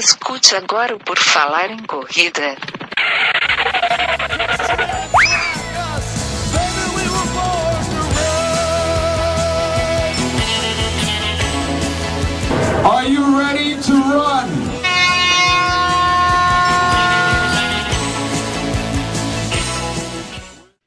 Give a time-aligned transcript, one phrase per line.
[0.00, 2.56] Escute agora o Por Falar em Corrida.
[12.82, 14.48] Are you ready to run?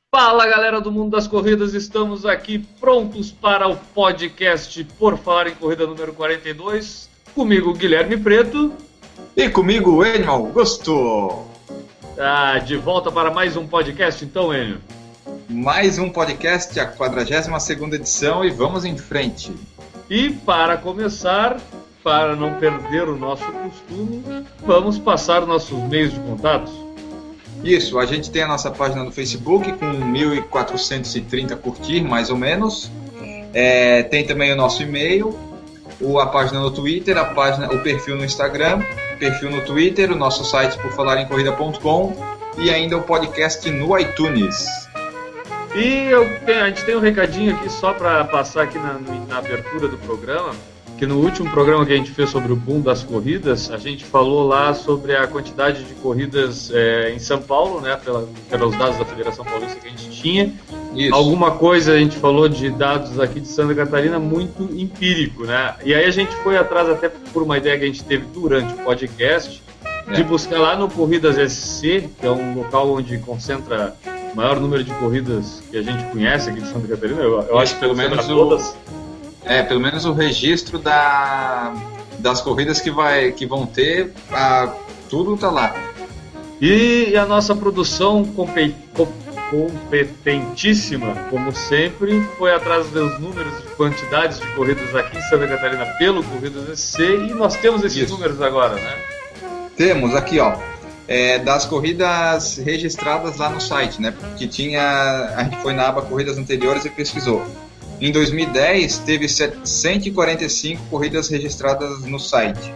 [0.09, 5.53] Fala galera do mundo das corridas, estamos aqui prontos para o podcast Por Falar em
[5.53, 7.11] Corrida número 42.
[7.35, 8.75] Comigo, Guilherme Preto.
[9.35, 11.45] E comigo, Enio Augusto.
[12.19, 14.79] Ah, de volta para mais um podcast, então, Enio.
[15.49, 19.51] Mais um podcast, a 42 edição, e vamos em frente.
[20.09, 21.59] E para começar,
[22.03, 26.71] para não perder o nosso costume, vamos passar nossos meios de contato.
[27.63, 32.91] Isso, a gente tem a nossa página no Facebook com 1.430 curtir, mais ou menos.
[33.53, 35.37] É, tem também o nosso e-mail,
[36.19, 38.81] a página no Twitter, a página, o perfil no Instagram,
[39.19, 42.15] perfil no Twitter, o nosso site por falarencorrida.com
[42.57, 44.65] e ainda o podcast no iTunes.
[45.75, 49.87] E eu a gente tem um recadinho aqui só para passar aqui na, na abertura
[49.87, 50.53] do programa,
[51.03, 54.05] que no último programa que a gente fez sobre o boom das corridas, a gente
[54.05, 58.97] falou lá sobre a quantidade de corridas é, em São Paulo, né, pela, pelos dados
[58.97, 60.53] da Federação Paulista que a gente tinha.
[60.95, 61.13] Isso.
[61.13, 65.75] Alguma coisa a gente falou de dados aqui de Santa Catarina muito empírico, né?
[65.83, 68.73] E aí a gente foi atrás até por uma ideia que a gente teve durante
[68.73, 69.61] o podcast
[70.13, 70.23] de É.
[70.23, 73.93] buscar lá no Corridas SC, que é um local onde concentra
[74.33, 77.21] o maior número de corridas que a gente conhece aqui de Santa Catarina.
[77.21, 78.77] Eu, eu acho que pelo menos o- todas.
[79.45, 81.73] É, pelo menos o registro da,
[82.19, 84.73] das corridas que, vai, que vão ter, ah,
[85.09, 85.75] tudo tá lá.
[86.61, 89.11] E a nossa produção compe- com-
[89.51, 95.85] competentíssima, como sempre, foi atrás dos números de quantidades de corridas aqui em Santa Catarina
[95.99, 98.13] pelo Corridas SC e nós temos esses Isso.
[98.13, 98.95] números agora, né?
[99.75, 100.55] Temos aqui, ó,
[101.07, 104.13] é, das corridas registradas lá no site, né?
[104.37, 105.33] Que tinha.
[105.35, 107.45] A gente foi na aba corridas anteriores e pesquisou.
[108.03, 112.73] Em 2010, teve 145 corridas registradas no site.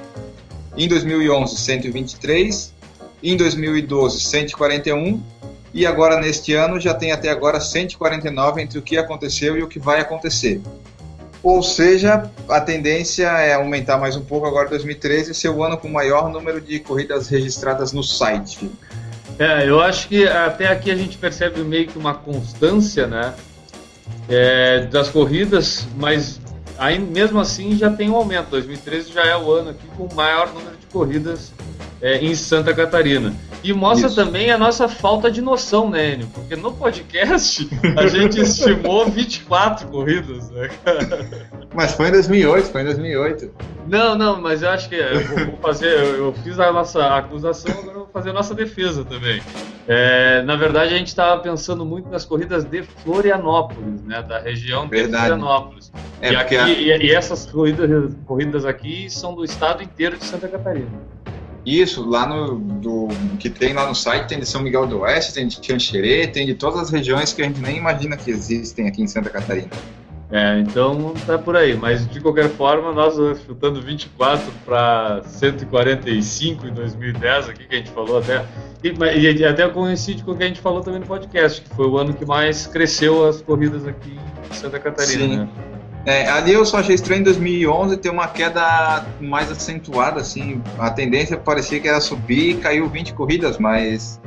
[0.77, 2.73] Em 2011, 123.
[3.21, 5.21] Em 2012, 141.
[5.73, 9.67] E agora, neste ano, já tem até agora 149 entre o que aconteceu e o
[9.67, 10.61] que vai acontecer.
[11.43, 15.89] Ou seja, a tendência é aumentar mais um pouco agora 2013 ser o ano com
[15.89, 18.71] o maior número de corridas registradas no site.
[19.37, 23.33] É, eu acho que até aqui a gente percebe meio que uma constância, né?
[24.29, 26.39] É, das corridas, mas
[26.77, 28.49] aí, mesmo assim já tem um aumento.
[28.49, 31.51] 2013 já é o ano aqui com o maior número de corridas
[32.01, 33.33] é, em Santa Catarina.
[33.69, 34.15] E mostra Isso.
[34.15, 36.27] também a nossa falta de noção, né, Enio?
[36.33, 37.67] Porque no podcast
[37.97, 40.69] a gente estimou 24 corridas, né?
[41.75, 43.51] Mas foi em 2008, foi em 2008.
[43.87, 45.91] Não, não, mas eu acho que eu vou fazer.
[45.91, 49.41] Eu, fiz a nossa acusação, agora eu vou fazer a nossa defesa também.
[49.87, 54.21] É, na verdade, a gente estava pensando muito nas corridas de Florianópolis, né?
[54.21, 55.27] Da região de Verdade.
[55.27, 55.91] Florianópolis.
[56.21, 60.25] É e, aqui- a- e- e essas corridas, corridas aqui são do estado inteiro de
[60.25, 60.87] Santa Catarina.
[61.67, 63.07] Isso, lá no do,
[63.39, 66.45] que tem lá no site, tem de São Miguel do Oeste, tem de Xanxerê, tem
[66.45, 69.69] de todas as regiões que a gente nem imagina que existem aqui em Santa Catarina.
[70.29, 71.75] É, então tá por aí.
[71.75, 77.77] Mas de qualquer forma, nós uh, chutando 24 para 145 em 2010, aqui que a
[77.77, 78.45] gente falou até.
[78.83, 81.87] E, e até coincide com o que a gente falou também no podcast, que foi
[81.87, 84.17] o ano que mais cresceu as corridas aqui
[84.49, 85.23] em Santa Catarina.
[85.23, 85.37] Sim.
[85.37, 85.76] Né?
[86.07, 90.61] É, ali eu só achei estranho em 2011 ter uma queda mais acentuada, assim.
[90.79, 94.17] A tendência parecia que era subir e caiu 20 corridas, mas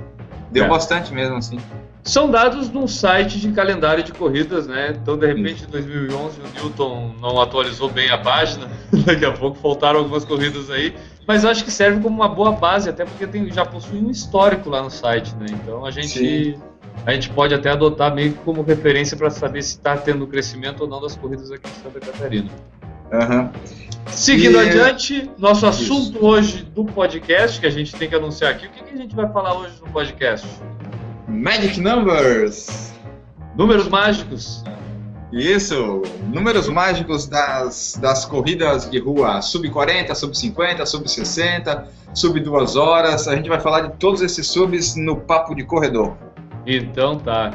[0.50, 0.68] deu É.
[0.68, 1.58] bastante mesmo, assim.
[2.02, 4.94] São dados de um site de calendário de corridas, né?
[5.00, 8.68] Então, de repente, em 2011, o Newton não atualizou bem a página.
[9.06, 10.94] Daqui a pouco faltaram algumas corridas aí.
[11.26, 14.10] Mas eu acho que serve como uma boa base, até porque tem, já possui um
[14.10, 15.46] histórico lá no site, né?
[15.50, 16.54] Então, a gente, Sim.
[17.06, 20.82] A gente pode até adotar meio que como referência para saber se está tendo crescimento
[20.82, 22.50] ou não das corridas aqui em Santa Catarina.
[23.12, 23.50] Aham.
[24.06, 25.92] Seguindo E- adiante, nosso Isso.
[25.92, 28.66] assunto hoje do podcast, que a gente tem que anunciar aqui.
[28.66, 30.46] O que, que a gente vai falar hoje no podcast?
[31.28, 32.92] Magic Numbers!
[33.56, 34.64] Números mágicos.
[35.32, 36.02] Isso,
[36.32, 42.74] números mágicos das, das corridas de rua, sub 40, sub 50, sub 60, sub 2
[42.74, 43.28] horas.
[43.28, 46.16] A gente vai falar de todos esses subs no Papo de Corredor.
[46.76, 47.52] Então tá.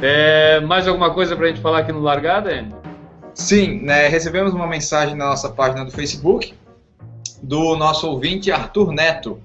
[0.00, 2.74] É, mais alguma coisa pra gente falar aqui no Largada, Andy?
[3.34, 6.54] Sim, né, recebemos uma mensagem na nossa página do Facebook
[7.42, 9.38] do nosso ouvinte Arthur Neto,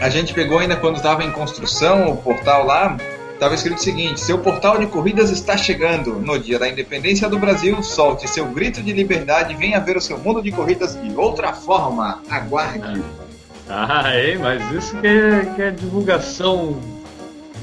[0.00, 2.96] a gente pegou ainda quando estava em construção o portal lá,
[3.32, 6.16] estava escrito o seguinte: seu portal de corridas está chegando.
[6.16, 10.00] No dia da independência do Brasil, solte seu grito de liberdade e venha ver o
[10.00, 12.22] seu mundo de corridas de outra forma.
[12.30, 13.02] Aguarde.
[13.68, 16.78] Ah, é, mas isso que é, que é divulgação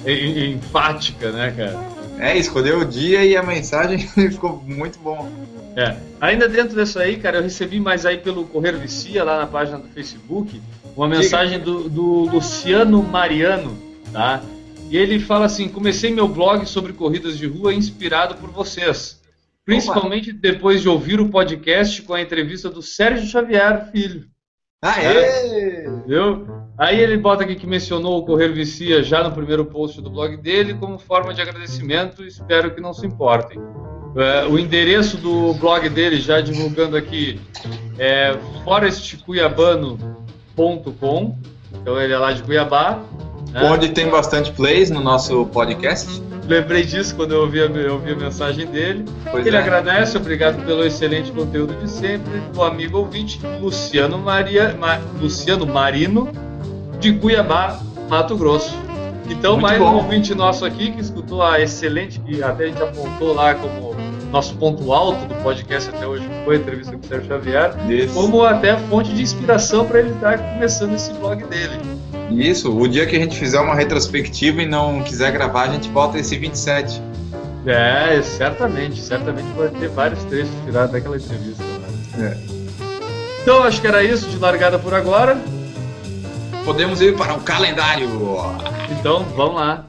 [0.05, 1.92] enfática, né, cara?
[2.23, 3.99] É, escolheu o dia e a mensagem
[4.31, 5.29] ficou muito bom.
[5.75, 5.97] É.
[6.21, 9.77] Ainda dentro disso aí, cara, eu recebi mais aí pelo Correio Vicia, lá na página
[9.77, 10.61] do Facebook,
[10.95, 13.77] uma mensagem do, do Luciano Mariano,
[14.13, 14.41] tá?
[14.89, 19.21] E ele fala assim: comecei meu blog sobre corridas de rua inspirado por vocês.
[19.65, 20.39] Principalmente Opa.
[20.41, 24.27] depois de ouvir o podcast com a entrevista do Sérgio Xavier, filho.
[24.81, 25.89] Aê!
[26.07, 26.62] Viu?
[26.77, 30.35] Aí ele bota aqui que mencionou o Correio Vicia já no primeiro post do blog
[30.37, 32.25] dele como forma de agradecimento.
[32.25, 33.59] Espero que não se importem.
[34.15, 37.39] É, o endereço do blog dele, já divulgando aqui,
[37.97, 41.37] é forestcuiabano.com.
[41.81, 43.01] Então ele é lá de Cuiabá.
[43.51, 43.71] Né?
[43.71, 46.21] Onde tem bastante plays no nosso podcast.
[46.47, 49.05] Lembrei disso quando eu ouvi a, eu ouvi a mensagem dele.
[49.29, 49.59] Pois ele é.
[49.59, 56.29] agradece, obrigado pelo excelente conteúdo de sempre, do amigo ouvinte Luciano, Maria, Ma, Luciano Marino,
[57.03, 58.73] de Cuiabá, Mato Grosso.
[59.29, 59.91] Então, Muito mais bom.
[59.91, 63.93] um ouvinte nosso aqui que escutou a excelente, que até a gente apontou lá como
[64.31, 68.13] nosso ponto alto do podcast até hoje, foi a entrevista com o Sérgio Xavier, Isso.
[68.13, 71.77] como até fonte de inspiração para ele estar começando esse blog dele.
[72.31, 75.89] Isso, o dia que a gente fizer uma retrospectiva e não quiser gravar, a gente
[75.89, 77.01] volta esse 27.
[77.65, 81.63] É, certamente, certamente vai ter vários trechos tirados daquela entrevista.
[82.17, 82.37] Né?
[82.37, 83.41] É.
[83.41, 85.37] Então, acho que era isso de largada por agora.
[86.65, 88.09] Podemos ir para o calendário.
[88.89, 89.85] Então, vamos lá.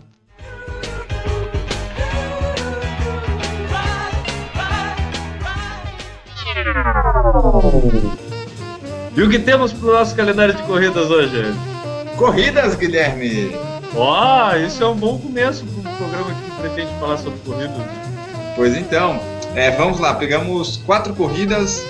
[9.16, 11.54] E o que temos para o nosso calendário de corridas hoje?
[12.16, 13.52] Corridas, Guilherme!
[13.94, 17.80] Ó, oh, isso é um bom começo para um programa que pretende falar sobre corridas.
[18.56, 19.20] Pois então,
[19.54, 21.80] é, vamos lá, pegamos quatro corridas,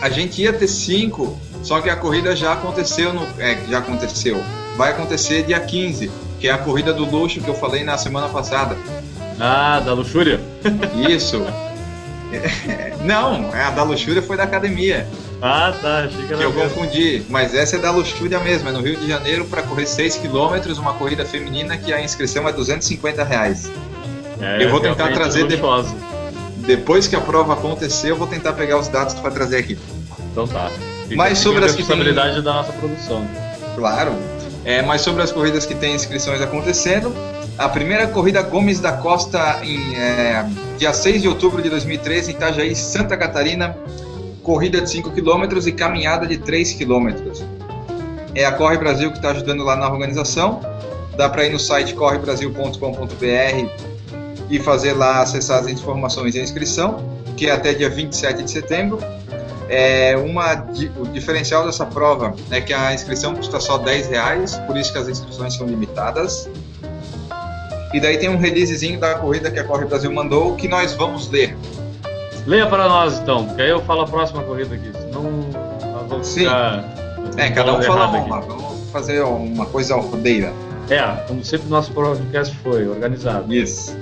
[0.00, 4.42] a gente ia ter cinco, só que a corrida já aconteceu, no, é, já aconteceu,
[4.76, 6.10] vai acontecer dia 15,
[6.40, 8.76] que é a corrida do luxo que eu falei na semana passada.
[9.40, 10.40] Ah, da luxúria?
[11.08, 11.44] Isso.
[13.04, 15.06] Não, a da luxúria foi da academia.
[15.40, 16.00] Ah, tá.
[16.00, 17.22] Achei que, que eu confundi.
[17.28, 18.68] Mas essa é da luxúria mesmo.
[18.68, 22.48] É no Rio de Janeiro para correr 6 km, uma corrida feminina que a inscrição
[22.48, 23.70] é 250 reais.
[24.40, 25.86] É, eu vou tentar trazer depois.
[26.58, 29.78] Depois que a prova acontecer, eu vou tentar pegar os dados para trazer aqui.
[30.32, 30.70] Então tá.
[31.16, 32.14] Mas sobre as que tem...
[32.14, 33.26] da nossa produção.
[33.74, 34.12] Claro.
[34.64, 37.14] É, mas sobre as corridas que tem inscrições acontecendo,
[37.56, 40.44] a primeira corrida Gomes da Costa em é,
[40.76, 43.76] dia 6 de outubro de 2013 em Itajaí, Santa Catarina,
[44.42, 47.08] corrida de 5 km e caminhada de 3 km.
[48.34, 50.60] É a Corre Brasil que está ajudando lá na organização.
[51.16, 53.68] Dá para ir no site correbrasil.com.br
[54.48, 57.02] e fazer lá, acessar as informações e a inscrição,
[57.36, 58.98] que é até dia 27 de setembro.
[59.68, 60.66] É uma,
[60.98, 64.98] o diferencial dessa prova é que a inscrição custa só 10 reais, por isso que
[64.98, 66.48] as inscrições são limitadas.
[67.92, 71.30] E daí tem um releasezinho da corrida que a Corre Brasil mandou que nós vamos
[71.30, 71.56] ler.
[72.46, 76.26] Leia para nós então, porque aí eu falo a próxima corrida aqui, senão nós vamos
[76.26, 76.40] Sim.
[76.40, 76.84] ficar.
[77.36, 80.52] É, cada um fala uma, vamos fazer uma coisa rodeira.
[80.90, 83.52] É, como sempre nosso podcast foi organizado.
[83.54, 83.94] Isso.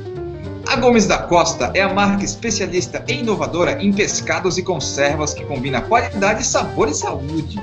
[0.67, 5.45] A Gomes da Costa é a marca especialista e inovadora em pescados e conservas que
[5.45, 7.63] combina qualidade, sabor e saúde.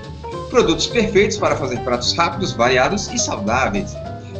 [0.50, 3.94] Produtos perfeitos para fazer pratos rápidos, variados e saudáveis.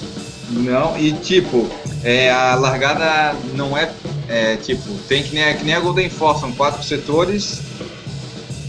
[0.51, 1.67] Não, e tipo,
[2.03, 3.91] é, a largada não é,
[4.27, 7.60] é, tipo, tem que nem, a- que nem a Golden Force, são quatro setores.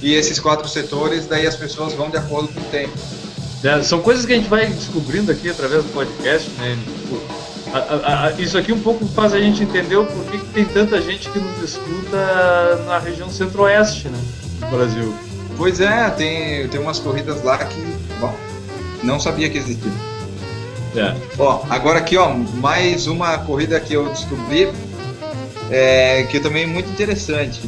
[0.00, 2.94] E esses quatro setores, daí as pessoas vão de acordo com o tempo.
[3.62, 3.82] né?
[3.82, 6.78] São coisas que a gente vai descobrindo aqui através do podcast, né?
[7.02, 7.20] Tipo,
[7.72, 10.64] a- a- a- isso aqui um pouco faz a gente entender o porquê que tem
[10.64, 14.18] tanta gente que nos escuta na região centro-oeste, né?
[14.60, 15.14] Do Brasil.
[15.56, 17.80] Pois é, tem, tem umas corridas lá que,
[18.20, 18.34] bom,
[19.02, 19.92] não sabia que existia.
[20.96, 21.14] É.
[21.38, 24.72] Ó, agora aqui, ó, mais uma corrida que eu descobri,
[25.70, 27.60] é, que também é muito interessante.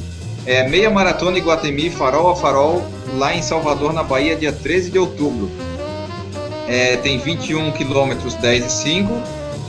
[0.45, 4.99] É meia maratona Iguatemi, farol a farol, lá em Salvador, na Bahia, dia 13 de
[4.99, 5.49] outubro.
[6.67, 9.23] É, tem 21 quilômetros 10 e 5.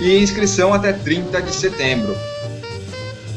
[0.00, 2.16] e inscrição até 30 de setembro.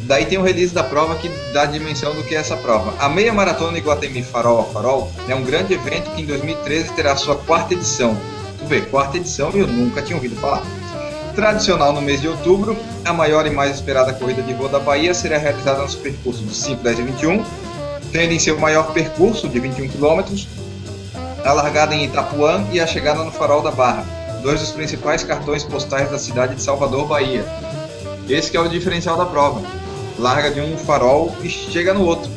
[0.03, 2.93] Daí tem o release da prova que dá a dimensão do que é essa prova.
[2.99, 7.15] A Meia Maratona Iguatemi Farol a Farol é um grande evento que em 2013 terá
[7.15, 8.17] sua quarta edição.
[8.59, 10.61] Tu vê, quarta edição e eu nunca tinha ouvido falar.
[11.33, 15.13] Tradicional no mês de outubro, a maior e mais esperada corrida de rua da Bahia
[15.13, 17.45] será realizada nos percursos de 5, 10 e 21,
[18.11, 20.45] tendo em seu maior percurso, de 21 km,
[21.43, 24.05] a largada em Itapuã e a chegada no Farol da Barra,
[24.43, 27.45] dois dos principais cartões postais da cidade de Salvador, Bahia.
[28.29, 29.61] Esse que é o diferencial da prova.
[30.19, 32.29] Larga de um farol e chega no outro.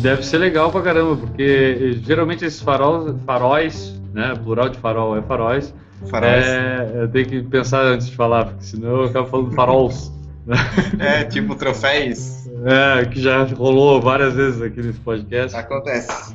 [0.00, 4.34] Deve ser legal pra caramba, porque geralmente esses faróis, faróis né?
[4.42, 5.74] Plural de farol é faróis.
[6.10, 6.44] Faróis.
[6.44, 10.12] É, eu tenho que pensar antes de falar, porque senão eu acabo falando farols.
[10.98, 12.46] É, tipo troféus.
[12.64, 15.56] É, que já rolou várias vezes aqui nesse podcast.
[15.56, 16.34] Acontece.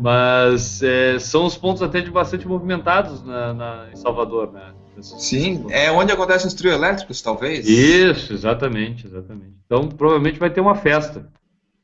[0.00, 4.72] Mas é, são os pontos até de bastante movimentados na, na- em Salvador, né?
[5.00, 7.66] Sim, é onde acontecem os trio elétricos, talvez.
[7.66, 9.54] Isso, exatamente, exatamente.
[9.66, 11.26] Então provavelmente vai ter uma festa.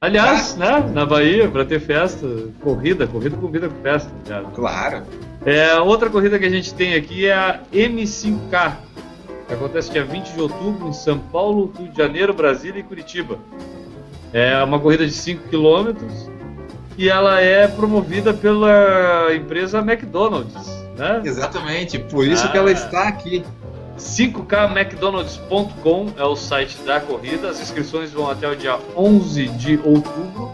[0.00, 2.24] Aliás, né, na Bahia, para ter festa,
[2.60, 4.10] corrida, corrida convida com festa.
[4.28, 4.44] cara.
[4.54, 5.02] Claro.
[5.44, 8.87] É, outra corrida que a gente tem aqui é a M5K, que
[9.54, 13.38] acontece dia 20 de outubro em São Paulo, Rio de Janeiro, Brasília e Curitiba.
[14.32, 15.94] É uma corrida de 5 km
[16.98, 21.22] e ela é promovida pela empresa McDonald's, né?
[21.24, 22.48] Exatamente, por isso Ah.
[22.48, 23.42] que ela está aqui.
[23.96, 27.48] 5kmcdonalds.com é o site da corrida.
[27.50, 30.50] As inscrições vão até o dia 11 de outubro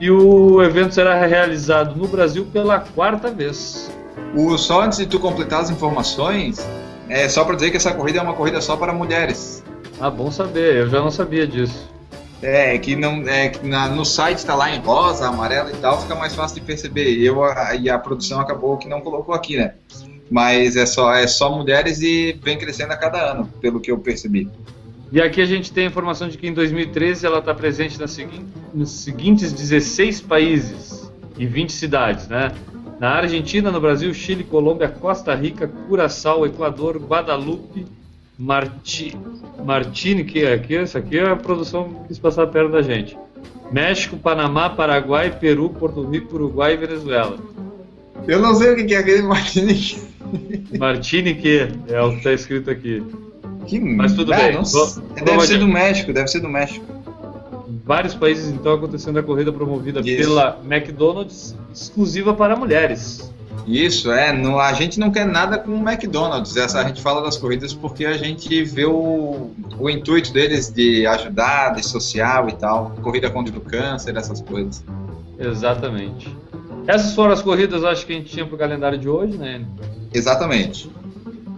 [0.00, 3.90] e o evento será realizado no Brasil pela quarta vez.
[4.34, 6.66] O, só antes de tu completar as informações,
[7.08, 9.62] é só para dizer que essa corrida é uma corrida só para mulheres.
[10.00, 11.88] Ah, bom saber, eu já não sabia disso.
[12.40, 16.00] É, que não é que na- no site está lá em rosa, amarelo e tal,
[16.00, 17.10] fica mais fácil de perceber.
[17.16, 19.74] E Eu a, e a produção acabou que não colocou aqui, né?
[20.30, 23.98] Mas é só é só mulheres e vem crescendo a cada ano, pelo que eu
[23.98, 24.48] percebi.
[25.10, 27.98] E aqui a gente tem a informação de que em 2013 ela está presente
[28.74, 32.52] nos seguintes 16 países e 20 cidades, né?
[32.98, 37.86] Na Argentina, no Brasil, Chile, Colômbia, Costa Rica, Curaçao, Equador, Guadalupe,
[38.38, 39.16] Marti...
[39.64, 43.16] Martini, que é aqui, essa aqui é a produção que quis passar perto da gente.
[43.70, 47.38] México, Panamá, Paraguai, Peru, Porto Rico, Uruguai e Venezuela.
[48.26, 50.00] Eu não sei o que é aquele Martinique.
[50.78, 53.02] Martini que é o que está escrito aqui.
[53.66, 54.52] Que Mas tudo ah, bem.
[54.52, 54.84] deve ser
[55.24, 55.58] adiante.
[55.58, 56.84] do México, deve ser do México.
[57.88, 60.28] Vários países então acontecendo a corrida promovida Isso.
[60.28, 63.32] pela McDonald's exclusiva para mulheres.
[63.66, 64.30] Isso, é.
[64.30, 66.54] não- a gente não quer nada com o McDonald's.
[66.54, 71.06] Essa, a gente fala das corridas porque a gente vê o, o intuito deles de
[71.06, 72.92] ajudar, de social e tal.
[73.02, 74.84] Corrida contra o câncer, essas coisas.
[75.38, 76.34] Exatamente.
[76.86, 79.64] Essas foram as corridas, acho que a gente tinha para o calendário de hoje, né?
[80.12, 80.90] Exatamente.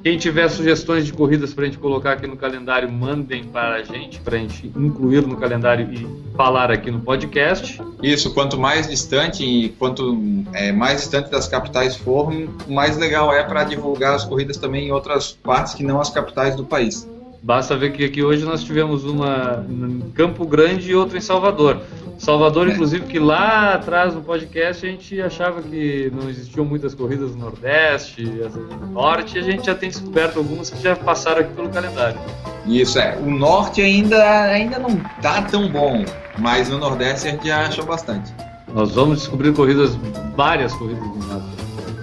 [0.03, 3.83] Quem tiver sugestões de corridas para a gente colocar aqui no calendário, mandem para a
[3.83, 7.81] gente, para a gente incluir no calendário e falar aqui no podcast.
[8.03, 10.19] Isso, quanto mais distante e quanto
[10.55, 12.33] é, mais distante das capitais for,
[12.67, 16.57] mais legal é para divulgar as corridas também em outras partes que não as capitais
[16.57, 17.07] do país.
[17.43, 21.81] Basta ver que aqui hoje nós tivemos uma em Campo Grande e outra em Salvador.
[22.21, 27.35] Salvador, inclusive, que lá atrás no podcast a gente achava que não existiam muitas corridas
[27.35, 31.55] no Nordeste, no Norte, e a gente já tem descoberto algumas que já passaram aqui
[31.55, 32.21] pelo calendário.
[32.67, 36.05] Isso é, o norte ainda, ainda não tá tão bom,
[36.39, 38.35] mas no nordeste a gente já achou bastante.
[38.75, 39.99] Nós vamos descobrir corridas,
[40.37, 41.45] várias corridas do nada.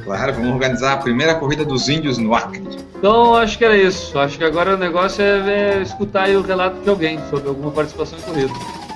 [0.03, 2.63] Claro, vamos organizar a primeira corrida dos índios no Acre.
[2.97, 4.17] Então, acho que era isso.
[4.17, 8.17] Acho que agora o negócio é, é escutar o relato de alguém sobre alguma participação
[8.17, 8.53] em corrida.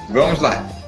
[0.09, 0.80] Vamos lá.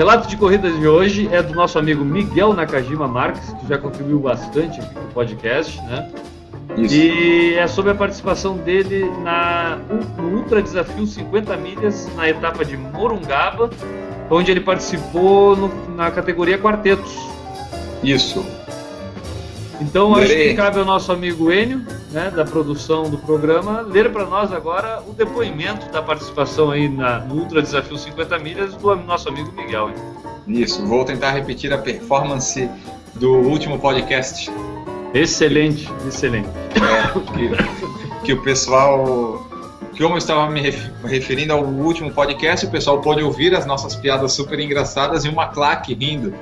[0.00, 4.18] Relato de corrida de hoje é do nosso amigo Miguel Nakajima Marques, que já contribuiu
[4.18, 6.08] bastante aqui no podcast, né?
[6.74, 6.94] Isso.
[6.94, 9.76] E é sobre a participação dele na,
[10.16, 13.68] no Ultra Desafio 50 milhas na etapa de Morungaba,
[14.30, 17.14] onde ele participou no- na categoria quartetos.
[18.02, 18.42] Isso.
[19.80, 21.82] Então acho que cabe ao nosso amigo Enio,
[22.12, 27.20] né, da produção do programa, ler para nós agora o depoimento da participação aí na,
[27.20, 29.88] no Ultra Desafio 50 milhas do nosso amigo Miguel.
[29.88, 29.94] hein?
[30.46, 30.84] Isso.
[30.86, 32.68] Vou tentar repetir a performance
[33.14, 34.50] do último podcast
[35.14, 36.48] Excelente, excelente.
[36.76, 37.18] é,
[38.18, 39.44] que, que o pessoal.
[39.92, 43.66] Que como eu estava me ref- referindo ao último podcast, o pessoal pôde ouvir as
[43.66, 46.32] nossas piadas super engraçadas e uma claque rindo.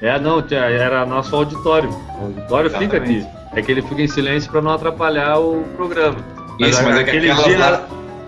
[0.00, 1.88] É, não, era nosso auditório.
[2.20, 3.18] O auditório fica aqui.
[3.18, 3.36] Exatamente.
[3.54, 6.16] É que ele fica em silêncio para não atrapalhar o programa.
[6.58, 7.34] Isso, mas é que dia,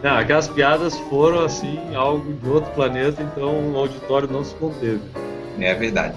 [0.02, 5.00] não, aquelas piadas foram assim, algo de outro planeta, então o auditório não se conteve.
[5.58, 6.14] É verdade.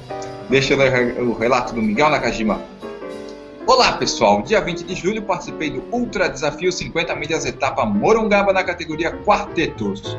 [0.50, 2.62] Deixa o relato do Miguel Nakajima.
[3.66, 8.64] Olá pessoal, dia 20 de julho participei do Ultra Desafio 50 milhas etapa Morungaba na
[8.64, 10.18] categoria Quartetos.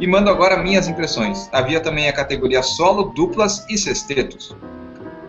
[0.00, 1.48] E mando agora minhas impressões.
[1.52, 4.56] Havia também a categoria solo, duplas e sextetos.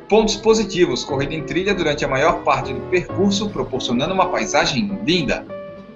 [0.08, 5.46] Pontos positivos: corrida em trilha durante a maior parte do percurso, proporcionando uma paisagem linda.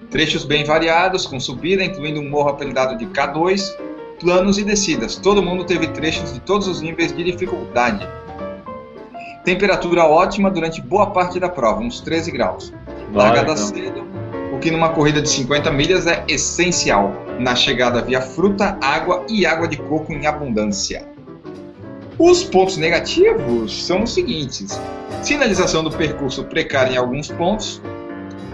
[0.10, 3.76] Trechos bem variados, com subida, incluindo um morro apelidado de K2,
[4.20, 5.16] planos e descidas.
[5.16, 8.08] Todo mundo teve trechos de todos os níveis de dificuldade.
[9.44, 12.74] Temperatura ótima durante boa parte da prova, uns 13 graus.
[13.12, 13.58] Largada então.
[13.58, 14.13] cedo,
[14.64, 17.14] que numa corrida de 50 milhas é essencial.
[17.38, 21.06] Na chegada havia fruta, água e água de coco em abundância.
[22.18, 24.80] Os pontos negativos são os seguintes:
[25.22, 27.82] sinalização do percurso precária em alguns pontos.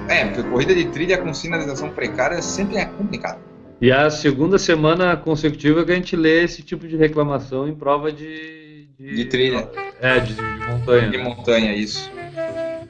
[0.08, 3.40] É, porque corrida de trilha com sinalização precária sempre é complicado.
[3.80, 8.12] E a segunda semana consecutiva que a gente lê esse tipo de reclamação em prova
[8.12, 8.88] de.
[8.98, 9.70] De trilha.
[10.02, 11.10] É, de, de montanha.
[11.10, 12.12] De montanha, isso.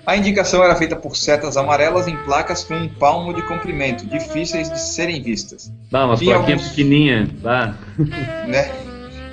[0.05, 4.69] A indicação era feita por setas amarelas em placas com um palmo de comprimento, difíceis
[4.69, 5.71] de serem vistas.
[5.91, 7.29] Dá umas Tinha plaquinhas alguns- pequenininhas.
[7.43, 7.73] Dá.
[8.47, 8.71] Né?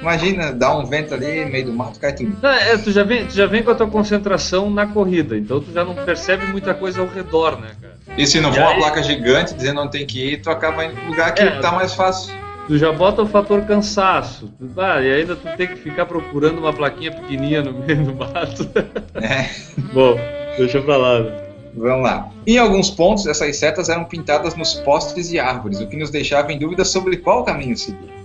[0.01, 2.37] Imagina, dá um vento ali, meio do mato, cai tudo.
[2.43, 5.61] Não, é, tu, já vem, tu já vem com a tua concentração na corrida, então
[5.61, 7.95] tu já não percebe muita coisa ao redor, né, cara?
[8.17, 8.77] E se não for uma aí?
[8.79, 11.59] placa gigante dizendo onde tem que ir, tu acaba indo pro lugar que É.
[11.61, 12.35] tá mais fácil.
[12.69, 14.53] Tu já bota o fator cansaço.
[14.59, 18.15] Tu- Ah, e ainda tu tem que ficar procurando uma plaquinha pequenininha no meio do
[18.15, 18.69] mato.
[19.15, 19.49] É.
[19.95, 20.19] Bom,
[20.57, 21.21] deixa pra lá.
[21.21, 21.43] né?
[21.75, 22.31] Vamos lá.
[22.47, 26.53] Em alguns pontos, essas setas eram pintadas nos postes e árvores, o que nos deixava
[26.53, 28.17] em dúvida sobre qual caminho seguir.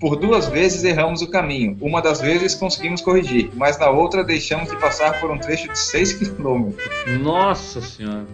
[0.00, 1.76] Por duas vezes erramos o caminho.
[1.80, 5.78] Uma das vezes conseguimos corrigir, mas na outra deixamos de passar por um trecho de
[5.78, 6.70] 6 km.
[7.22, 8.26] Nossa senhora.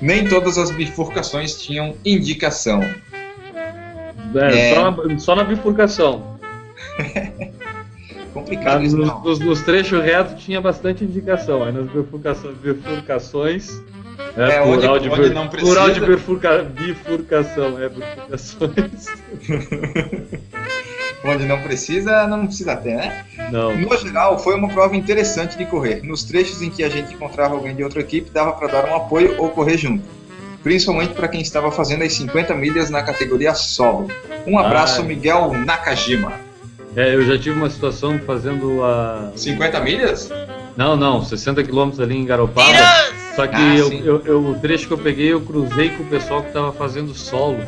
[0.00, 2.82] Nem todas as bifurcações tinham indicação.
[4.34, 4.74] É, É.
[4.74, 6.38] Só, na, só na bifurcação.
[8.32, 11.62] Complicado isso, nos, nos- nos trechos retos tinha bastante indicação.
[11.64, 13.82] Aí nas bifurcações, bifurcações
[14.36, 16.16] é, É, onde- plural, de, onde não plural de precisa.
[16.16, 19.06] bifurca, bifurcação, é bifurcações.
[21.24, 23.24] Onde não precisa, não precisa ter, né?
[23.52, 23.76] Não.
[23.76, 26.02] No geral, foi uma prova interessante de correr.
[26.02, 28.96] Nos trechos em que a gente encontrava alguém de outra equipe, dava para dar um
[28.96, 30.02] apoio ou correr junto.
[30.64, 34.08] Principalmente para quem estava fazendo as 50 milhas na categoria solo.
[34.46, 35.04] Um abraço, Ah.
[35.04, 36.32] Miguel Nakajima.
[36.94, 39.32] É, eu já tive uma situação fazendo a.
[39.34, 40.30] 50 milhas?
[40.76, 42.76] Não, não, 60 quilômetros ali em Garopaba.
[43.34, 46.06] Só que Ah, eu, eu- eu- o trecho que eu peguei, eu cruzei com o
[46.06, 47.58] pessoal que estava fazendo solo.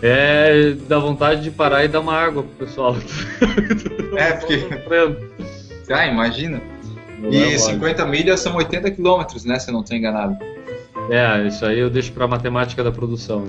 [0.00, 2.96] É, dá vontade de parar e dar uma água pro pessoal.
[4.16, 4.66] É, porque-.
[5.90, 6.60] Ah, imagina.
[7.18, 7.58] Não é E mole.
[7.58, 9.58] 50 milhas são 80 quilômetros, né?
[9.58, 10.36] Se eu não estou enganado.
[11.10, 13.44] É, isso aí eu deixo pra matemática da produção.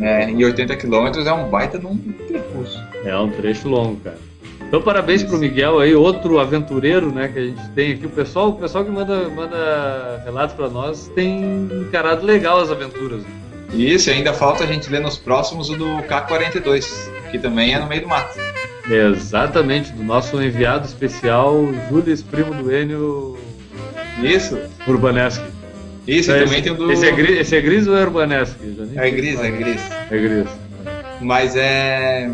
[0.00, 2.78] É, e 80 quilômetros é um baita num percurso.
[3.04, 4.18] É um trecho longo, cara.
[4.72, 8.06] Então parabéns para o Miguel aí, outro aventureiro, né, que a gente tem aqui.
[8.06, 13.22] O pessoal, o pessoal que manda, manda relatos para nós tem encarado legal as aventuras.
[13.22, 13.28] Né?
[13.74, 17.86] Isso, ainda falta a gente ler nos próximos o do K42, que também é no
[17.86, 18.38] meio do mato.
[18.88, 23.38] Exatamente, do nosso enviado especial, Júlio, primo do Enio.
[24.22, 24.58] Isso.
[24.86, 25.42] Urbaneschi.
[26.06, 26.90] Isso, e também tem o do.
[26.90, 28.54] Esse é, gris, esse é gris ou é Urbaneschi?
[28.96, 29.82] É gris, é gris.
[30.10, 30.48] É gris.
[31.20, 32.28] Mas é.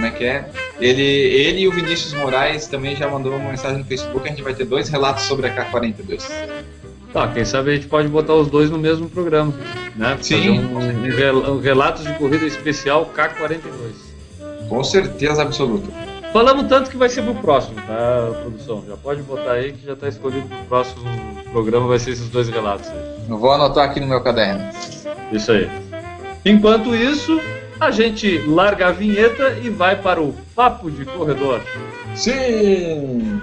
[0.00, 0.48] Como é que é?
[0.80, 4.26] Ele, ele e o Vinícius Moraes também já mandou uma mensagem no Facebook.
[4.26, 6.24] A gente vai ter dois relatos sobre a K42.
[7.12, 9.52] Tá, quem sabe a gente pode botar os dois no mesmo programa,
[9.94, 10.16] né?
[10.22, 10.58] Sim.
[10.58, 13.60] Um, um, um relatos de corrida especial K42.
[14.70, 15.92] Com certeza absoluta.
[16.32, 18.82] Falamos tanto que vai ser pro próximo, tá, produção?
[18.88, 21.04] Já pode botar aí que já tá escolhido pro próximo
[21.52, 23.26] programa, vai ser esses dois relatos aí.
[23.28, 24.64] Eu vou anotar aqui no meu caderno.
[25.30, 25.68] Isso aí.
[26.42, 27.38] Enquanto isso,
[27.80, 31.62] a gente larga a vinheta e vai para o Papo de Corredor.
[32.14, 33.40] Sim!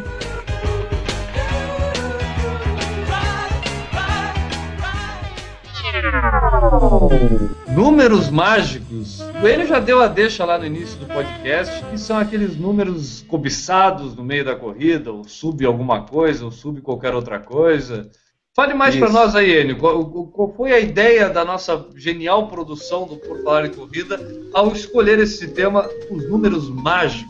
[7.76, 9.20] Números mágicos.
[9.42, 13.26] O Enio já deu a deixa lá no início do podcast, que são aqueles números
[13.28, 18.10] cobiçados no meio da corrida, ou sub alguma coisa, ou sub qualquer outra coisa.
[18.58, 19.78] Fale mais para nós aí, Enio.
[19.78, 24.20] Qual, qual, foi a ideia da nossa genial produção do Por Falar em Corrida
[24.52, 27.30] ao escolher esse tema, os números mágicos?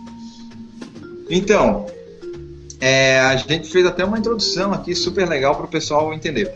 [1.30, 1.86] Então,
[2.80, 6.50] é, a gente fez até uma introdução aqui super legal para o pessoal entender.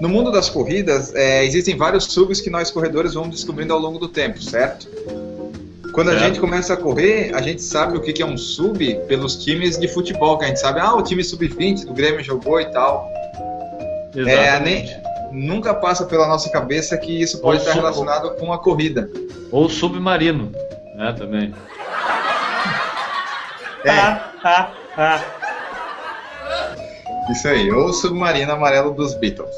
[0.00, 3.98] No mundo das corridas, é, existem vários subs que nós corredores vamos descobrindo ao longo
[3.98, 4.88] do tempo, certo?
[5.92, 6.18] Quando a é.
[6.20, 9.88] gente começa a correr, a gente sabe o que é um sub pelos times de
[9.88, 13.19] futebol, que a gente sabe, ah, o time sub-20 do Grêmio jogou e tal.
[14.16, 14.88] É, nem,
[15.30, 19.08] nunca passa pela nossa cabeça que isso pode Ou estar relacionado com a corrida.
[19.50, 20.52] Ou submarino,
[20.96, 21.54] né, também.
[23.84, 23.90] É.
[23.90, 25.20] Ah, ah, ah.
[27.30, 29.50] Isso aí, ou o submarino amarelo dos Beatles.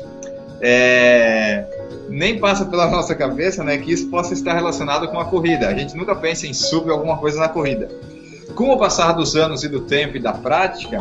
[0.61, 1.65] É,
[2.09, 5.69] nem passa pela nossa cabeça né, que isso possa estar relacionado com a corrida.
[5.69, 7.89] A gente nunca pensa em sub alguma coisa na corrida.
[8.55, 10.99] Com o passar dos anos e do tempo e da prática,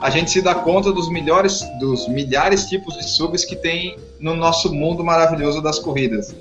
[0.00, 3.96] a gente se dá conta dos melhores, dos milhares de tipos de subs que tem
[4.20, 6.34] no nosso mundo maravilhoso das corridas.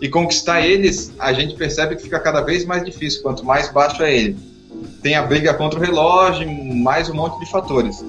[0.00, 4.02] E conquistar eles, a gente percebe que fica cada vez mais difícil, quanto mais baixo
[4.02, 4.36] é ele.
[5.02, 8.04] Tem a briga contra o relógio, mais um monte de fatores.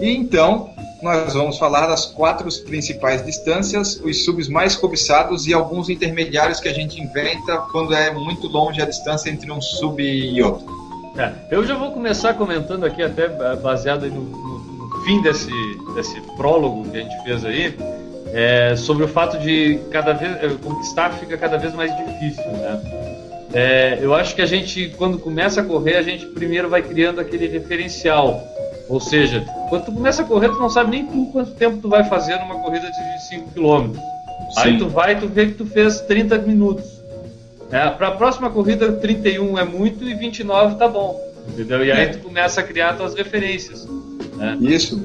[0.00, 0.70] E então,
[1.02, 6.68] nós vamos falar das quatro principais distâncias, os subs mais cobiçados e alguns intermediários que
[6.68, 10.87] a gente inventa quando é muito longe a distância entre um sub e outro.
[11.18, 15.50] É, eu já vou começar comentando aqui, até é, baseado no, no, no, fim desse,
[15.96, 17.76] desse prólogo que a gente fez aí,
[18.32, 22.80] é, sobre o fato de cada vez é, conquistar fica cada vez mais difícil, né?
[23.52, 27.20] É, eu acho que a gente, quando começa a correr, a gente primeiro vai criando
[27.20, 28.40] aquele referencial.
[28.88, 31.88] Ou seja, quando tu começa a correr, tu não sabe nem tu quanto tempo tu
[31.88, 33.98] vai fazer numa corrida de 5 km.
[34.56, 36.97] Aí tu vai e tu vê que tu fez 30 minutos.
[37.70, 41.20] É, para a próxima corrida, 31 é muito e 29 tá bom.
[41.48, 41.84] Entendeu?
[41.84, 42.06] E aí é.
[42.08, 43.86] tu começa a criar tuas referências.
[44.36, 44.56] Né?
[44.60, 45.00] Isso.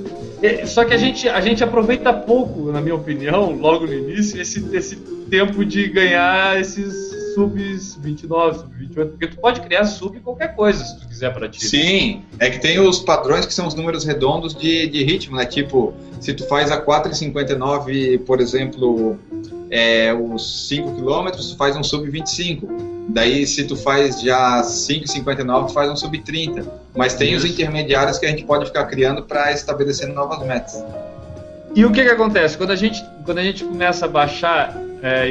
[0.66, 4.64] só que a gente, a gente aproveita pouco, na minha opinião, logo no início, esse,
[4.76, 4.96] esse
[5.30, 10.84] tempo de ganhar esses subs 29, sub 28, porque tu pode criar sub qualquer coisa
[10.84, 11.66] se tu quiser para ti.
[11.66, 15.46] Sim, é que tem os padrões que são os números redondos de, de ritmo, né?
[15.46, 19.18] Tipo, se tu faz a 4,59, por exemplo,
[19.74, 22.68] é, os 5 km, tu faz um sub 25.
[23.10, 26.64] Daí, se tu faz já 5,59, tu faz um sub 30.
[26.96, 27.44] Mas tem Isso.
[27.44, 30.86] os intermediários que a gente pode ficar criando para estabelecer novas metas.
[31.76, 32.56] E o que que acontece?
[32.56, 35.26] Quando a gente, quando a gente começa a baixar, é,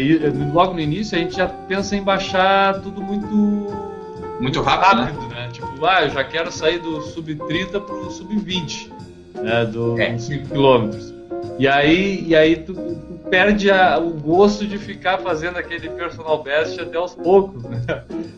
[0.52, 3.92] logo no início, a gente já pensa em baixar tudo muito...
[4.40, 5.46] Muito rápido, rápido né?
[5.46, 5.48] né?
[5.52, 8.92] Tipo, ah, eu já quero sair do sub 30 pro sub 20,
[9.35, 9.64] né?
[9.66, 10.18] Do é.
[10.18, 11.21] 5 km.
[11.62, 16.42] E aí, e aí tu, tu perde a, o gosto de ficar fazendo aquele personal
[16.42, 17.62] best até aos poucos.
[17.62, 17.81] Né?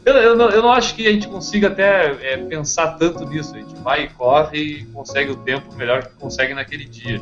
[0.04, 3.54] Eu, eu, não, eu não acho que a gente consiga até é, pensar tanto nisso.
[3.54, 7.18] A gente vai e corre e consegue o tempo melhor que consegue naquele dia.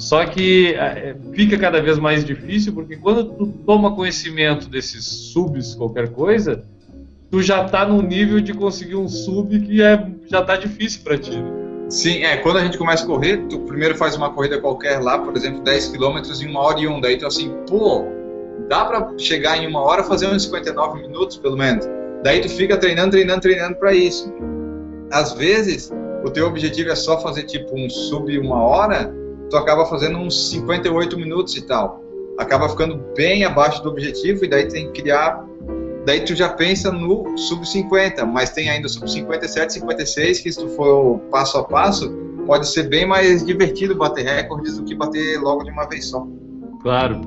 [0.00, 5.76] Só que é, fica cada vez mais difícil porque quando tu toma conhecimento desses subs,
[5.76, 6.64] qualquer coisa,
[7.30, 11.16] tu já está no nível de conseguir um sub que é, já está difícil para
[11.16, 11.36] ti.
[11.36, 11.65] Né?
[11.88, 15.18] Sim, é, quando a gente começa a correr, tu primeiro faz uma corrida qualquer lá,
[15.18, 18.04] por exemplo, 10 km em uma hora e um, daí tu assim, pô,
[18.68, 21.86] dá para chegar em uma hora fazer uns 59 minutos, pelo menos.
[22.24, 24.32] Daí tu fica treinando, treinando, treinando para isso.
[25.12, 25.92] Às vezes,
[26.24, 29.14] o teu objetivo é só fazer tipo um sub uma hora,
[29.48, 32.02] tu acaba fazendo uns 58 minutos e tal.
[32.36, 35.46] Acaba ficando bem abaixo do objetivo e daí tem que criar
[36.06, 40.52] Daí tu já pensa no sub 50, mas tem ainda o sub 57, 56, que
[40.52, 42.08] se tu for passo a passo,
[42.46, 46.24] pode ser bem mais divertido bater recordes do que bater logo de uma vez só.
[46.80, 47.20] Claro.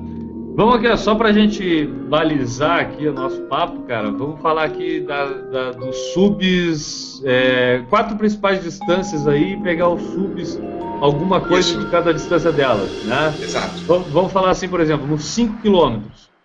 [0.56, 5.02] Vamos aqui, só para a gente balizar aqui o nosso papo, cara, vamos falar aqui
[5.02, 10.58] da, da, dos subs, é, quatro principais distâncias aí, pegar os subs,
[11.02, 11.80] alguma coisa Isso.
[11.80, 13.34] de cada distância delas, né?
[13.42, 13.78] Exato.
[13.86, 16.00] Vamos, vamos falar assim, por exemplo, nos 5 km,